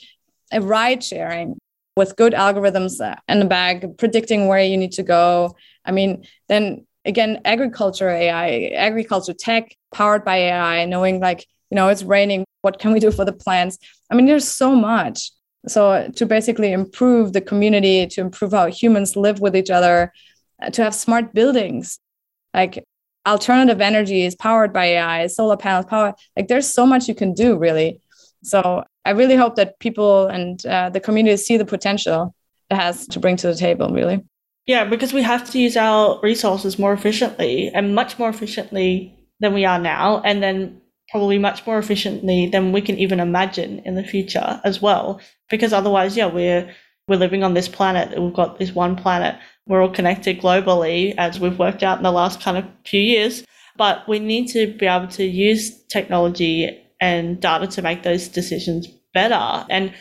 a 0.50 0.60
ride 0.60 1.04
sharing 1.04 1.58
with 1.94 2.16
good 2.16 2.32
algorithms 2.32 2.94
in 3.28 3.38
the 3.38 3.44
back 3.44 3.84
predicting 3.98 4.48
where 4.48 4.64
you 4.64 4.76
need 4.76 4.94
to 4.94 5.04
go. 5.04 5.54
I 5.84 5.92
mean, 5.92 6.26
then 6.48 6.88
again, 7.06 7.40
agriculture 7.44 8.10
AI, 8.10 8.72
agriculture 8.74 9.32
tech 9.32 9.74
powered 9.92 10.24
by 10.24 10.36
AI, 10.36 10.84
knowing 10.84 11.20
like, 11.20 11.46
you 11.70 11.76
know, 11.76 11.88
it's 11.88 12.02
raining, 12.02 12.44
what 12.62 12.78
can 12.78 12.92
we 12.92 13.00
do 13.00 13.10
for 13.10 13.24
the 13.24 13.32
plants? 13.32 13.78
I 14.10 14.14
mean, 14.14 14.26
there's 14.26 14.48
so 14.48 14.74
much. 14.74 15.30
So 15.68 16.08
to 16.16 16.26
basically 16.26 16.72
improve 16.72 17.32
the 17.32 17.40
community, 17.40 18.06
to 18.06 18.20
improve 18.20 18.52
how 18.52 18.66
humans 18.66 19.16
live 19.16 19.40
with 19.40 19.56
each 19.56 19.70
other, 19.70 20.12
uh, 20.62 20.70
to 20.70 20.82
have 20.84 20.94
smart 20.94 21.32
buildings, 21.32 21.98
like 22.54 22.84
alternative 23.26 23.80
energies 23.80 24.34
powered 24.36 24.72
by 24.72 24.86
AI, 24.86 25.26
solar 25.26 25.56
panels, 25.56 25.86
power, 25.86 26.14
like 26.36 26.48
there's 26.48 26.72
so 26.72 26.86
much 26.86 27.08
you 27.08 27.14
can 27.14 27.34
do 27.34 27.56
really. 27.58 28.00
So 28.42 28.84
I 29.04 29.10
really 29.10 29.36
hope 29.36 29.56
that 29.56 29.78
people 29.80 30.26
and 30.26 30.64
uh, 30.66 30.90
the 30.90 31.00
community 31.00 31.36
see 31.36 31.56
the 31.56 31.64
potential 31.64 32.34
it 32.70 32.76
has 32.76 33.06
to 33.08 33.20
bring 33.20 33.36
to 33.36 33.48
the 33.48 33.54
table, 33.54 33.90
really. 33.90 34.24
Yeah, 34.66 34.84
because 34.84 35.12
we 35.12 35.22
have 35.22 35.48
to 35.50 35.58
use 35.58 35.76
our 35.76 36.18
resources 36.22 36.78
more 36.78 36.92
efficiently 36.92 37.70
and 37.72 37.94
much 37.94 38.18
more 38.18 38.28
efficiently 38.28 39.16
than 39.38 39.54
we 39.54 39.64
are 39.64 39.78
now, 39.78 40.20
and 40.24 40.42
then 40.42 40.80
probably 41.10 41.38
much 41.38 41.64
more 41.66 41.78
efficiently 41.78 42.48
than 42.48 42.72
we 42.72 42.80
can 42.80 42.98
even 42.98 43.20
imagine 43.20 43.80
in 43.84 43.94
the 43.94 44.02
future 44.02 44.60
as 44.64 44.82
well. 44.82 45.20
Because 45.48 45.72
otherwise, 45.72 46.16
yeah, 46.16 46.26
we're 46.26 46.68
we're 47.08 47.16
living 47.16 47.44
on 47.44 47.54
this 47.54 47.68
planet. 47.68 48.20
We've 48.20 48.34
got 48.34 48.58
this 48.58 48.74
one 48.74 48.96
planet. 48.96 49.36
We're 49.66 49.82
all 49.82 49.90
connected 49.90 50.40
globally, 50.40 51.14
as 51.16 51.38
we've 51.38 51.58
worked 51.58 51.84
out 51.84 51.98
in 51.98 52.02
the 52.02 52.10
last 52.10 52.40
kind 52.40 52.58
of 52.58 52.64
few 52.84 53.00
years. 53.00 53.44
But 53.76 54.08
we 54.08 54.18
need 54.18 54.48
to 54.48 54.66
be 54.76 54.86
able 54.86 55.08
to 55.08 55.24
use 55.24 55.84
technology 55.86 56.82
and 57.00 57.40
data 57.40 57.68
to 57.68 57.82
make 57.82 58.02
those 58.02 58.26
decisions 58.26 58.88
better. 59.14 59.66
And 59.70 59.94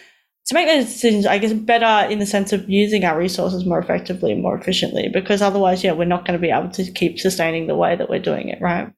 to 0.47 0.53
make 0.53 0.67
those 0.67 0.86
decisions, 0.86 1.25
I 1.25 1.39
guess, 1.39 1.53
better 1.53 2.10
in 2.12 2.19
the 2.19 2.25
sense 2.25 2.53
of 2.53 2.69
using 2.69 3.03
our 3.03 3.17
resources 3.17 3.65
more 3.65 3.79
effectively 3.79 4.31
and 4.31 4.41
more 4.41 4.58
efficiently, 4.58 5.10
because 5.12 5.41
otherwise, 5.41 5.84
yeah, 5.84 5.93
we're 5.93 6.05
not 6.05 6.25
going 6.25 6.39
to 6.39 6.41
be 6.41 6.51
able 6.51 6.69
to 6.69 6.91
keep 6.91 7.19
sustaining 7.19 7.67
the 7.67 7.75
way 7.75 7.95
that 7.95 8.10
we're 8.10 8.19
doing 8.19 8.49
it, 8.49 8.60
right? 8.62 8.91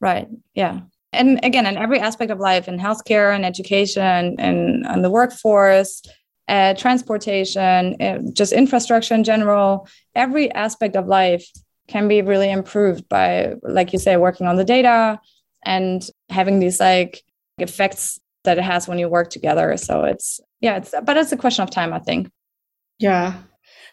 Right. 0.00 0.28
Yeah. 0.54 0.80
And 1.12 1.42
again, 1.42 1.66
in 1.66 1.76
every 1.76 1.98
aspect 1.98 2.30
of 2.30 2.38
life, 2.38 2.68
in 2.68 2.78
healthcare 2.78 3.34
and 3.34 3.44
education 3.44 4.36
and, 4.38 4.86
and 4.86 5.04
the 5.04 5.10
workforce, 5.10 6.02
uh, 6.48 6.74
transportation, 6.74 8.00
uh, 8.00 8.18
just 8.32 8.52
infrastructure 8.52 9.14
in 9.14 9.24
general, 9.24 9.88
every 10.14 10.52
aspect 10.52 10.96
of 10.96 11.06
life 11.06 11.46
can 11.88 12.08
be 12.08 12.22
really 12.22 12.50
improved 12.50 13.08
by, 13.08 13.54
like 13.62 13.92
you 13.92 13.98
say, 13.98 14.16
working 14.16 14.46
on 14.46 14.56
the 14.56 14.64
data 14.64 15.18
and 15.64 16.08
having 16.28 16.60
these 16.60 16.78
like 16.78 17.22
effects 17.58 18.20
that 18.44 18.58
it 18.58 18.64
has 18.64 18.88
when 18.88 18.98
you 18.98 19.08
work 19.08 19.30
together. 19.30 19.76
So 19.76 20.04
it's 20.04 20.40
yeah, 20.60 20.76
it's 20.76 20.94
but 21.04 21.16
it's 21.16 21.32
a 21.32 21.36
question 21.36 21.62
of 21.62 21.70
time, 21.70 21.92
I 21.92 21.98
think. 21.98 22.30
Yeah. 22.98 23.34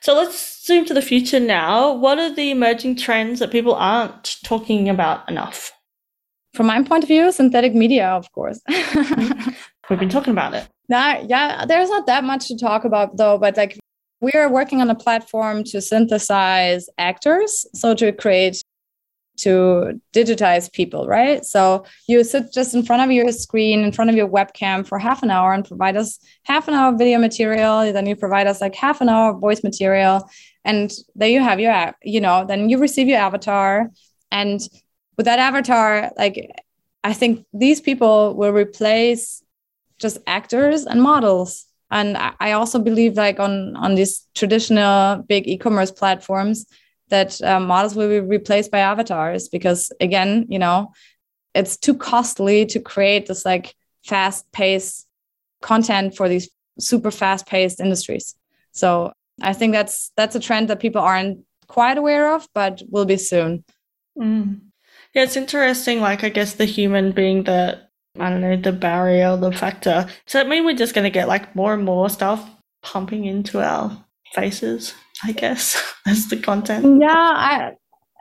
So 0.02 0.14
let's 0.14 0.66
zoom 0.66 0.86
to 0.86 0.94
the 0.94 1.02
future 1.02 1.40
now. 1.40 1.94
What 1.94 2.20
are 2.20 2.34
the 2.34 2.52
emerging 2.52 2.98
trends 2.98 3.40
that 3.40 3.52
people 3.52 3.74
aren't 3.74 4.38
talking 4.44 4.90
about 4.90 5.28
enough? 5.30 5.72
From 6.54 6.68
my 6.68 6.82
point 6.84 7.04
of 7.04 7.08
view, 7.08 7.32
synthetic 7.32 7.74
media, 7.74 8.08
of 8.08 8.32
course. 8.32 8.60
Mm-hmm. 8.70 9.50
We've 9.90 10.00
been 10.00 10.10
talking 10.10 10.32
about 10.32 10.54
it. 10.54 10.68
Nah, 10.90 11.20
yeah, 11.26 11.66
there's 11.66 11.90
not 11.90 12.06
that 12.08 12.24
much 12.24 12.48
to 12.48 12.58
talk 12.58 12.86
about 12.86 13.18
though, 13.18 13.38
but 13.38 13.58
like 13.58 13.78
we 14.22 14.32
are 14.34 14.50
working 14.50 14.82
on 14.82 14.90
a 14.90 14.96
platform 14.96 15.64
to 15.66 15.82
synthesize 15.82 16.90
actors, 16.98 17.66
so 17.74 17.94
to 17.96 18.12
create 18.12 18.62
to 19.38 20.02
digitize 20.14 20.72
people, 20.72 21.08
right? 21.08 21.46
So 21.46 21.86
you 22.08 22.24
sit 22.24 22.52
just 22.52 22.74
in 22.74 22.84
front 22.84 23.04
of 23.04 23.12
your 23.12 23.32
screen, 23.32 23.84
in 23.84 23.92
front 23.92 24.10
of 24.10 24.16
your 24.16 24.28
webcam 24.28 24.86
for 24.86 25.00
half 25.00 25.24
an 25.24 25.32
hour 25.32 25.54
and 25.54 25.66
provide 25.66 25.96
us 25.96 26.20
half 26.44 26.68
an 26.68 26.74
hour 26.74 26.96
video 26.98 27.20
material. 27.20 27.92
Then 27.92 28.06
you 28.06 28.16
provide 28.16 28.48
us 28.48 28.62
like 28.62 28.76
half 28.76 29.02
an 29.02 29.10
hour 29.10 29.38
voice 29.38 29.64
material. 29.64 30.30
And 30.66 30.92
there 31.16 31.30
you 31.30 31.42
have 31.42 31.60
your 31.60 31.72
app, 31.72 31.98
you 32.04 32.20
know, 32.20 32.46
then 32.46 32.70
you 32.70 32.78
receive 32.78 33.08
your 33.08 33.20
avatar. 33.20 33.90
And 34.32 34.60
with 35.16 35.26
that 35.26 35.40
avatar, 35.40 36.12
like 36.18 36.52
I 37.04 37.14
think 37.14 37.46
these 37.54 37.80
people 37.80 38.36
will 38.36 38.52
replace 38.52 39.44
just 40.00 40.18
actors 40.28 40.86
and 40.86 41.02
models. 41.02 41.66
And 41.90 42.18
I 42.18 42.52
also 42.52 42.80
believe 42.80 43.16
like 43.16 43.40
on 43.40 43.76
on 43.78 43.96
these 43.96 44.28
traditional 44.36 45.24
big 45.24 45.48
e-commerce 45.48 45.92
platforms, 45.92 46.66
that 47.10 47.42
uh, 47.42 47.60
models 47.60 47.96
will 47.96 48.10
be 48.10 48.20
replaced 48.20 48.72
by 48.72 48.80
avatars 48.80 49.50
because 49.50 49.92
again 50.00 50.46
you 50.50 50.60
know 50.60 50.92
it's 51.54 51.78
too 51.78 51.96
costly 51.96 52.66
to 52.68 52.80
create 52.80 53.26
this 53.26 53.46
like 53.46 53.76
fast 54.06 54.50
paced 54.52 55.08
content 55.62 56.16
for 56.16 56.30
these 56.30 56.50
super 56.80 57.12
fast 57.12 57.48
paced 57.48 57.80
industries. 57.80 58.36
So 58.72 59.12
i 59.42 59.54
think 59.54 59.74
that's 59.74 60.12
that's 60.18 60.36
a 60.36 60.40
trend 60.40 60.70
that 60.70 60.80
people 60.80 61.02
aren't 61.02 61.40
quite 61.68 61.98
aware 61.98 62.34
of 62.36 62.48
but 62.54 62.82
will 62.90 63.06
be 63.06 63.18
soon. 63.18 63.64
Mm. 64.18 64.62
yeah 65.14 65.24
it's 65.24 65.38
interesting 65.38 66.02
like 66.02 66.24
i 66.24 66.30
guess 66.30 66.54
the 66.54 66.66
human 66.66 67.12
being 67.12 67.44
the 67.44 67.80
i 68.20 68.32
don't 68.32 68.42
know 68.42 68.58
the 68.58 68.72
barrier 68.72 69.38
the 69.38 69.52
factor. 69.52 70.08
So 70.26 70.40
that 70.40 70.48
mean 70.48 70.66
we're 70.66 70.76
just 70.76 70.96
going 70.96 71.04
to 71.04 71.12
get 71.20 71.28
like 71.28 71.56
more 71.56 71.74
and 71.74 71.86
more 71.86 72.10
stuff 72.10 72.50
pumping 72.82 73.26
into 73.26 73.62
our 73.62 74.06
faces 74.34 74.94
I 75.24 75.32
guess, 75.32 75.82
as 76.06 76.28
the 76.28 76.38
content. 76.38 77.02
Yeah, 77.02 77.08
I 77.12 77.72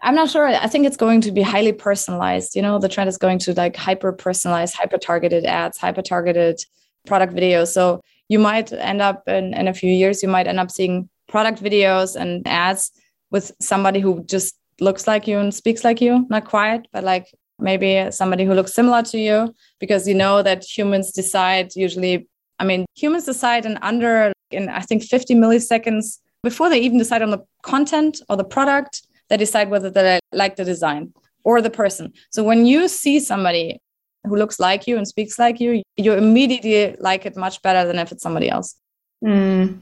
I'm 0.03 0.15
not 0.15 0.31
sure. 0.31 0.47
I 0.47 0.67
think 0.67 0.87
it's 0.87 0.97
going 0.97 1.21
to 1.23 1.33
be 1.33 1.43
highly 1.43 1.73
personalized. 1.73 2.55
You 2.55 2.63
know, 2.63 2.79
the 2.79 2.89
trend 2.89 3.09
is 3.09 3.19
going 3.19 3.39
to 3.41 3.55
like 3.55 3.77
hyper 3.77 4.13
personalized, 4.13 4.75
hyper 4.75 4.99
targeted 4.99 5.45
ads, 5.45 5.79
hyper 5.79 6.03
targeted 6.03 6.61
product 7.07 7.35
videos. 7.35 7.69
So 7.69 8.03
you 8.29 8.39
might 8.39 8.73
end 8.73 9.01
up 9.01 9.23
in, 9.27 9.55
in 9.55 9.69
a 9.69 9.75
few 9.75 9.91
years, 9.91 10.23
you 10.23 10.29
might 10.29 10.47
end 10.47 10.61
up 10.61 10.71
seeing 10.71 11.09
product 11.29 11.63
videos 11.63 12.15
and 12.15 12.47
ads 12.47 12.91
with 13.31 13.53
somebody 13.61 14.01
who 14.01 14.23
just 14.25 14.57
looks 14.81 15.07
like 15.07 15.27
you 15.27 15.39
and 15.39 15.55
speaks 15.55 15.83
like 15.83 16.01
you, 16.01 16.27
not 16.29 16.45
quite, 16.45 16.87
but 16.93 17.03
like 17.03 17.27
maybe 17.59 18.11
somebody 18.11 18.45
who 18.45 18.55
looks 18.55 18.75
similar 18.75 19.03
to 19.03 19.19
you, 19.19 19.55
because 19.81 20.07
you 20.07 20.15
know 20.15 20.43
that 20.43 20.65
humans 20.65 21.11
decide 21.13 21.75
usually, 21.75 22.29
I 22.59 22.65
mean, 22.65 22.85
humans 22.95 23.25
decide 23.25 23.65
in 23.65 23.79
under, 23.79 24.33
in 24.51 24.69
I 24.69 24.81
think 24.81 25.03
50 25.03 25.35
milliseconds 25.35 26.19
before 26.47 26.69
they 26.71 26.79
even 26.79 26.99
decide 26.99 27.23
on 27.23 27.31
the 27.31 27.45
content 27.63 28.23
or 28.29 28.37
the 28.37 28.45
product, 28.45 29.03
they 29.29 29.37
decide 29.37 29.69
whether 29.69 29.91
they 29.91 30.21
like 30.33 30.55
the 30.55 30.65
design 30.65 31.13
or 31.43 31.61
the 31.61 31.71
person. 31.71 32.13
So 32.31 32.45
when 32.45 32.67
you 32.67 32.87
see 32.87 33.19
somebody 33.19 33.81
who 34.25 34.37
looks 34.37 34.61
like 34.61 34.87
you 34.87 34.97
and 34.97 35.07
speaks 35.09 35.39
like 35.39 35.61
you, 35.61 35.83
you 35.97 36.13
immediately 36.13 36.97
like 37.01 37.27
it 37.27 37.37
much 37.37 37.61
better 37.63 37.87
than 37.87 37.99
if 37.99 38.13
it's 38.13 38.23
somebody 38.23 38.49
else. 38.49 38.77
Mm. 39.25 39.81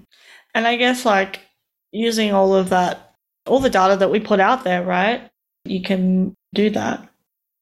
And 0.55 0.67
I 0.67 0.77
guess 0.77 1.05
like 1.05 1.41
using 1.93 2.33
all 2.33 2.55
of 2.55 2.71
that, 2.71 3.15
all 3.47 3.61
the 3.61 3.71
data 3.71 3.97
that 3.97 4.11
we 4.11 4.21
put 4.21 4.41
out 4.41 4.65
there, 4.65 4.83
right? 4.83 5.31
You 5.67 5.83
can 5.83 6.35
do 6.55 6.71
that. 6.71 7.07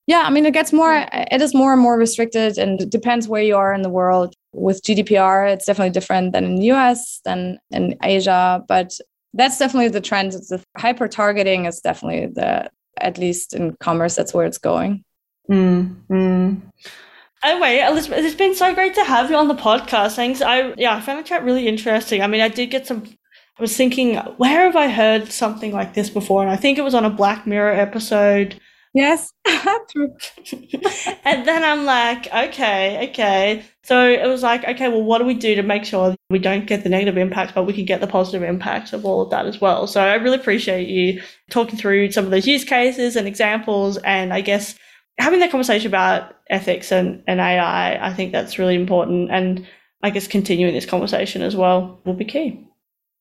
Yeah, 0.06 0.22
I 0.26 0.30
mean, 0.30 0.46
it 0.46 0.52
gets 0.52 0.72
more, 0.72 1.06
it 1.12 1.40
is 1.40 1.54
more 1.54 1.72
and 1.72 1.82
more 1.82 1.96
restricted 1.96 2.58
and 2.58 2.80
it 2.80 2.90
depends 2.90 3.28
where 3.28 3.42
you 3.42 3.56
are 3.56 3.72
in 3.72 3.82
the 3.82 3.88
world. 3.88 4.34
With 4.52 4.82
GDPR, 4.82 5.52
it's 5.52 5.64
definitely 5.64 5.90
different 5.90 6.32
than 6.32 6.44
in 6.44 6.56
the 6.56 6.70
US, 6.72 7.20
than 7.24 7.58
in 7.70 7.96
Asia, 8.02 8.62
but 8.68 8.98
that's 9.34 9.58
definitely 9.58 9.88
the 9.88 10.00
trend. 10.00 10.32
The 10.32 10.62
hyper 10.76 11.08
targeting 11.08 11.64
is 11.64 11.80
definitely 11.80 12.26
the, 12.26 12.70
at 13.00 13.18
least 13.18 13.54
in 13.54 13.76
commerce, 13.76 14.14
that's 14.14 14.34
where 14.34 14.44
it's 14.44 14.58
going. 14.58 15.04
Mm, 15.50 15.96
mm. 16.10 16.60
Anyway, 17.42 17.80
Elisabeth, 17.80 18.24
it's 18.24 18.36
been 18.36 18.54
so 18.54 18.72
great 18.72 18.94
to 18.94 19.04
have 19.04 19.30
you 19.30 19.36
on 19.36 19.48
the 19.48 19.54
podcast. 19.54 20.14
Thanks. 20.14 20.40
I 20.40 20.74
yeah, 20.76 20.94
I 20.94 21.00
found 21.00 21.18
the 21.18 21.28
chat 21.28 21.42
really 21.42 21.66
interesting. 21.66 22.22
I 22.22 22.28
mean, 22.28 22.40
I 22.40 22.48
did 22.48 22.70
get 22.70 22.86
some. 22.86 23.02
I 23.58 23.60
was 23.60 23.76
thinking, 23.76 24.16
where 24.16 24.66
have 24.66 24.76
I 24.76 24.88
heard 24.88 25.30
something 25.32 25.72
like 25.72 25.94
this 25.94 26.08
before? 26.08 26.42
And 26.42 26.50
I 26.50 26.56
think 26.56 26.78
it 26.78 26.82
was 26.82 26.94
on 26.94 27.04
a 27.04 27.10
Black 27.10 27.46
Mirror 27.46 27.72
episode 27.72 28.60
Yes, 28.94 29.32
true. 29.88 30.14
and 31.24 31.48
then 31.48 31.64
I'm 31.64 31.86
like, 31.86 32.26
okay, 32.26 33.08
okay. 33.08 33.64
So 33.84 34.06
it 34.06 34.26
was 34.26 34.42
like, 34.42 34.64
okay, 34.64 34.88
well, 34.88 35.02
what 35.02 35.18
do 35.18 35.24
we 35.24 35.34
do 35.34 35.54
to 35.54 35.62
make 35.62 35.84
sure 35.84 36.14
we 36.28 36.38
don't 36.38 36.66
get 36.66 36.82
the 36.82 36.90
negative 36.90 37.16
impact, 37.16 37.54
but 37.54 37.64
we 37.64 37.72
can 37.72 37.86
get 37.86 38.02
the 38.02 38.06
positive 38.06 38.42
impact 38.42 38.92
of 38.92 39.06
all 39.06 39.22
of 39.22 39.30
that 39.30 39.46
as 39.46 39.60
well? 39.60 39.86
So 39.86 40.02
I 40.02 40.14
really 40.16 40.36
appreciate 40.36 40.88
you 40.88 41.22
talking 41.50 41.78
through 41.78 42.12
some 42.12 42.26
of 42.26 42.30
those 42.30 42.46
use 42.46 42.64
cases 42.64 43.16
and 43.16 43.26
examples. 43.26 43.96
And 43.98 44.32
I 44.32 44.42
guess 44.42 44.74
having 45.18 45.40
that 45.40 45.50
conversation 45.50 45.86
about 45.88 46.34
ethics 46.50 46.92
and, 46.92 47.22
and 47.26 47.40
AI, 47.40 48.06
I 48.06 48.12
think 48.12 48.32
that's 48.32 48.58
really 48.58 48.74
important. 48.74 49.30
And 49.30 49.66
I 50.02 50.10
guess 50.10 50.26
continuing 50.28 50.74
this 50.74 50.86
conversation 50.86 51.40
as 51.40 51.56
well 51.56 51.98
will 52.04 52.14
be 52.14 52.26
key. 52.26 52.68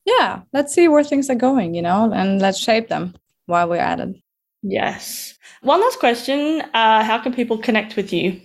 Yeah, 0.05 0.41
let's 0.51 0.73
see 0.73 0.89
where 0.89 1.03
things 1.03 1.29
are 1.29 1.35
going, 1.35 1.75
you 1.75 1.81
know, 1.81 2.11
and 2.11 2.41
let's 2.41 2.59
shape 2.59 2.89
them 2.89 3.15
while 3.45 3.69
we're 3.69 3.77
at 3.77 3.99
it. 4.01 4.15
Yes. 4.63 5.37
One 5.61 5.81
last 5.81 5.99
question. 5.99 6.61
Uh, 6.73 7.03
how 7.03 7.19
can 7.19 7.33
people 7.33 7.57
connect 7.57 7.95
with 7.95 8.13
you? 8.13 8.41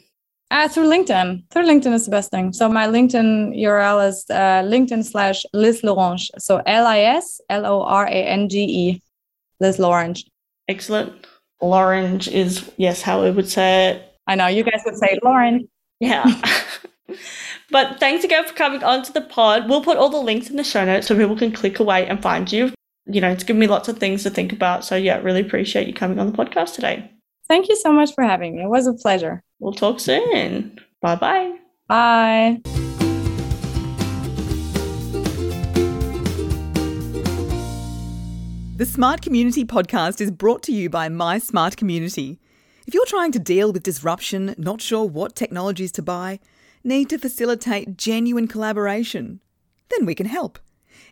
Uh, 0.51 0.69
through 0.69 0.89
LinkedIn. 0.89 1.43
Through 1.51 1.65
LinkedIn 1.65 1.93
is 1.93 2.05
the 2.05 2.11
best 2.11 2.31
thing. 2.31 2.53
So 2.53 2.69
my 2.69 2.87
LinkedIn 2.87 3.59
URL 3.59 4.09
is 4.09 4.25
uh, 4.31 4.63
LinkedIn 4.63 5.05
slash 5.05 5.45
Liz 5.53 5.83
Lorange. 5.83 6.31
So 6.39 6.63
L 6.67 6.87
I 6.87 7.01
S 7.01 7.41
L 7.51 7.67
O 7.67 7.83
R 7.83 8.07
A 8.07 8.11
N 8.11 8.49
G 8.49 8.61
E, 8.61 9.03
Liz 9.61 9.79
Lorange. 9.79 10.25
Excellent. 10.69 11.27
Lorange 11.61 12.29
is, 12.29 12.71
yes, 12.77 13.03
how 13.03 13.23
we 13.23 13.31
would 13.31 13.49
say 13.49 13.89
it. 13.89 14.15
I 14.27 14.35
know 14.35 14.47
you 14.47 14.63
guys 14.63 14.83
would 14.85 14.97
say 14.97 15.19
Lauren. 15.25 15.69
Yeah. 16.01 16.25
but 17.71 17.99
thanks 17.99 18.25
again 18.25 18.45
for 18.45 18.55
coming 18.55 18.85
onto 18.85 19.13
the 19.13 19.23
pod. 19.23 19.69
We'll 19.69 19.83
put 19.83 19.97
all 19.97 20.11
the 20.11 20.19
links 20.19 20.51
in 20.51 20.57
the 20.57 20.65
show 20.65 20.85
notes 20.85 21.07
so 21.07 21.17
people 21.17 21.37
can 21.37 21.53
click 21.53 21.81
away 21.81 22.07
and 22.07 22.23
find 22.23 22.51
you 22.53 22.73
you 23.09 23.21
know, 23.21 23.31
it's 23.31 23.45
given 23.45 23.61
me 23.61 23.69
lots 23.69 23.89
of 23.89 23.99
things 23.99 24.25
to 24.25 24.31
think 24.31 24.53
about. 24.53 24.85
So, 24.85 24.97
yeah, 24.97 25.19
really 25.19 25.41
appreciate 25.41 25.87
you 25.87 25.95
coming 25.95 26.19
on 26.19 26.27
the 26.27 26.37
podcast 26.37 26.75
today. 26.75 27.09
Thank 27.49 27.69
you 27.69 27.77
so 27.77 27.93
much 27.93 28.13
for 28.15 28.25
having 28.25 28.57
me. 28.57 28.65
It 28.65 28.69
was 28.69 28.89
a 28.89 28.95
pleasure. 28.95 29.45
We'll 29.61 29.73
talk 29.73 30.01
soon. 30.01 30.79
Bye-bye. 31.01 31.57
Bye. 31.87 32.61
The 38.77 38.85
Smart 38.85 39.23
Community 39.23 39.65
podcast 39.65 40.21
is 40.21 40.33
brought 40.33 40.65
to 40.65 40.73
you 40.73 40.91
by 40.91 41.09
My 41.09 41.39
Smart 41.39 41.77
Community. 41.77 42.41
If 42.89 42.95
you're 42.95 43.07
trying 43.07 43.31
to 43.33 43.39
deal 43.39 43.73
with 43.73 43.85
disruption, 43.85 44.55
not 44.59 44.81
sure 44.81 45.05
what 45.05 45.37
technologies 45.37 45.93
to 45.93 46.03
buy, 46.03 46.41
need 46.83 47.09
to 47.11 47.19
facilitate 47.19 47.97
genuine 47.97 48.49
collaboration, 48.49 49.41
then 49.91 50.07
we 50.07 50.15
can 50.15 50.27
help. 50.27 50.59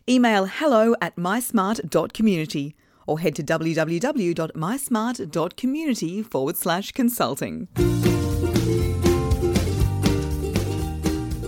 Email 0.07 0.45
hello 0.45 0.93
at 1.01 1.15
mysmart.community 1.15 2.75
or 3.07 3.19
head 3.19 3.35
to 3.35 3.43
www.mysmart.community 3.43 6.21
forward 6.21 6.57
slash 6.57 6.91
consulting. 6.91 7.67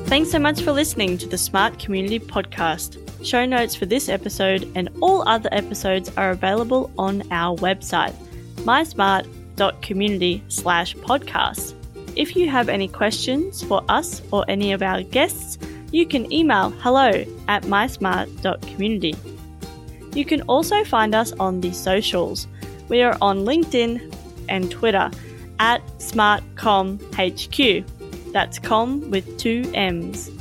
Thanks 0.08 0.32
so 0.32 0.40
much 0.40 0.64
for 0.64 0.72
listening 0.72 1.20
to 1.20 1.28
the 1.28 1.38
Smart 1.38 1.78
Community 1.78 2.20
Podcast. 2.20 2.98
Show 3.24 3.46
notes 3.46 3.76
for 3.76 3.86
this 3.86 4.10
episode 4.10 4.68
and 4.74 4.90
all 5.02 5.22
other 5.30 5.50
episodes 5.52 6.12
are 6.18 6.32
available 6.32 6.90
on 6.98 7.22
our 7.30 7.56
website, 7.58 8.16
mysmart.community 8.64 10.44
slash 10.48 10.96
podcasts. 10.96 11.76
If 12.16 12.36
you 12.36 12.50
have 12.50 12.70
any 12.70 12.88
questions 12.88 13.62
for 13.62 13.84
us 13.88 14.24
or 14.32 14.46
any 14.48 14.72
of 14.72 14.82
our 14.82 15.04
guests, 15.04 15.60
you 15.92 16.06
can 16.06 16.32
email 16.32 16.70
hello 16.70 17.24
at 17.48 17.64
mysmart.community. 17.64 19.16
You 20.14 20.26
can 20.26 20.42
also 20.44 20.84
find 20.84 21.14
us 21.16 21.32
on 21.34 21.62
the 21.62 21.72
socials. 21.72 22.48
We 22.90 23.02
are 23.04 23.18
on 23.22 23.46
LinkedIn 23.46 24.14
and 24.50 24.72
Twitter 24.72 25.12
at 25.60 25.86
SmartCommHQ. 26.00 27.84
That's 28.32 28.60
com 28.60 29.10
with 29.10 29.38
two 29.38 29.70
M's. 29.74 30.32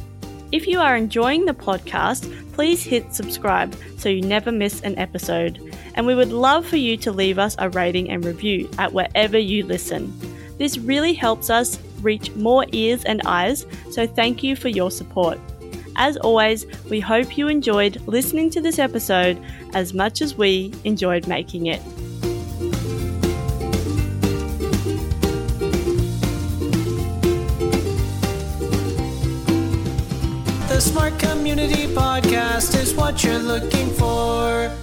If 0.52 0.66
you 0.66 0.80
are 0.80 0.96
enjoying 0.96 1.44
the 1.44 1.54
podcast, 1.54 2.32
please 2.52 2.82
hit 2.82 3.14
subscribe 3.14 3.76
so 3.98 4.08
you 4.08 4.22
never 4.22 4.50
miss 4.52 4.80
an 4.82 4.98
episode. 4.98 5.60
And 5.94 6.06
we 6.06 6.14
would 6.14 6.32
love 6.32 6.66
for 6.66 6.76
you 6.76 6.96
to 6.98 7.12
leave 7.12 7.38
us 7.38 7.56
a 7.58 7.68
rating 7.70 8.10
and 8.10 8.24
review 8.24 8.70
at 8.78 8.92
wherever 8.92 9.38
you 9.38 9.64
listen. 9.66 10.12
This 10.58 10.78
really 10.78 11.12
helps 11.12 11.50
us 11.50 11.78
reach 12.00 12.34
more 12.36 12.64
ears 12.72 13.04
and 13.04 13.22
eyes, 13.24 13.66
so 13.90 14.06
thank 14.06 14.42
you 14.42 14.56
for 14.56 14.68
your 14.68 14.90
support. 14.90 15.38
As 15.96 16.18
always, 16.18 16.66
we 16.90 17.00
hope 17.00 17.38
you 17.38 17.48
enjoyed 17.48 18.00
listening 18.06 18.50
to 18.50 18.60
this 18.60 18.78
episode 18.78 19.42
as 19.72 19.94
much 19.94 20.20
as 20.20 20.36
we 20.36 20.74
enjoyed 20.84 21.26
making 21.26 21.66
it. 21.66 21.82
The 30.68 30.80
Smart 30.80 31.18
Community 31.18 31.86
Podcast 31.86 32.78
is 32.78 32.94
what 32.94 33.24
you're 33.24 33.38
looking 33.38 33.88
for. 33.94 34.75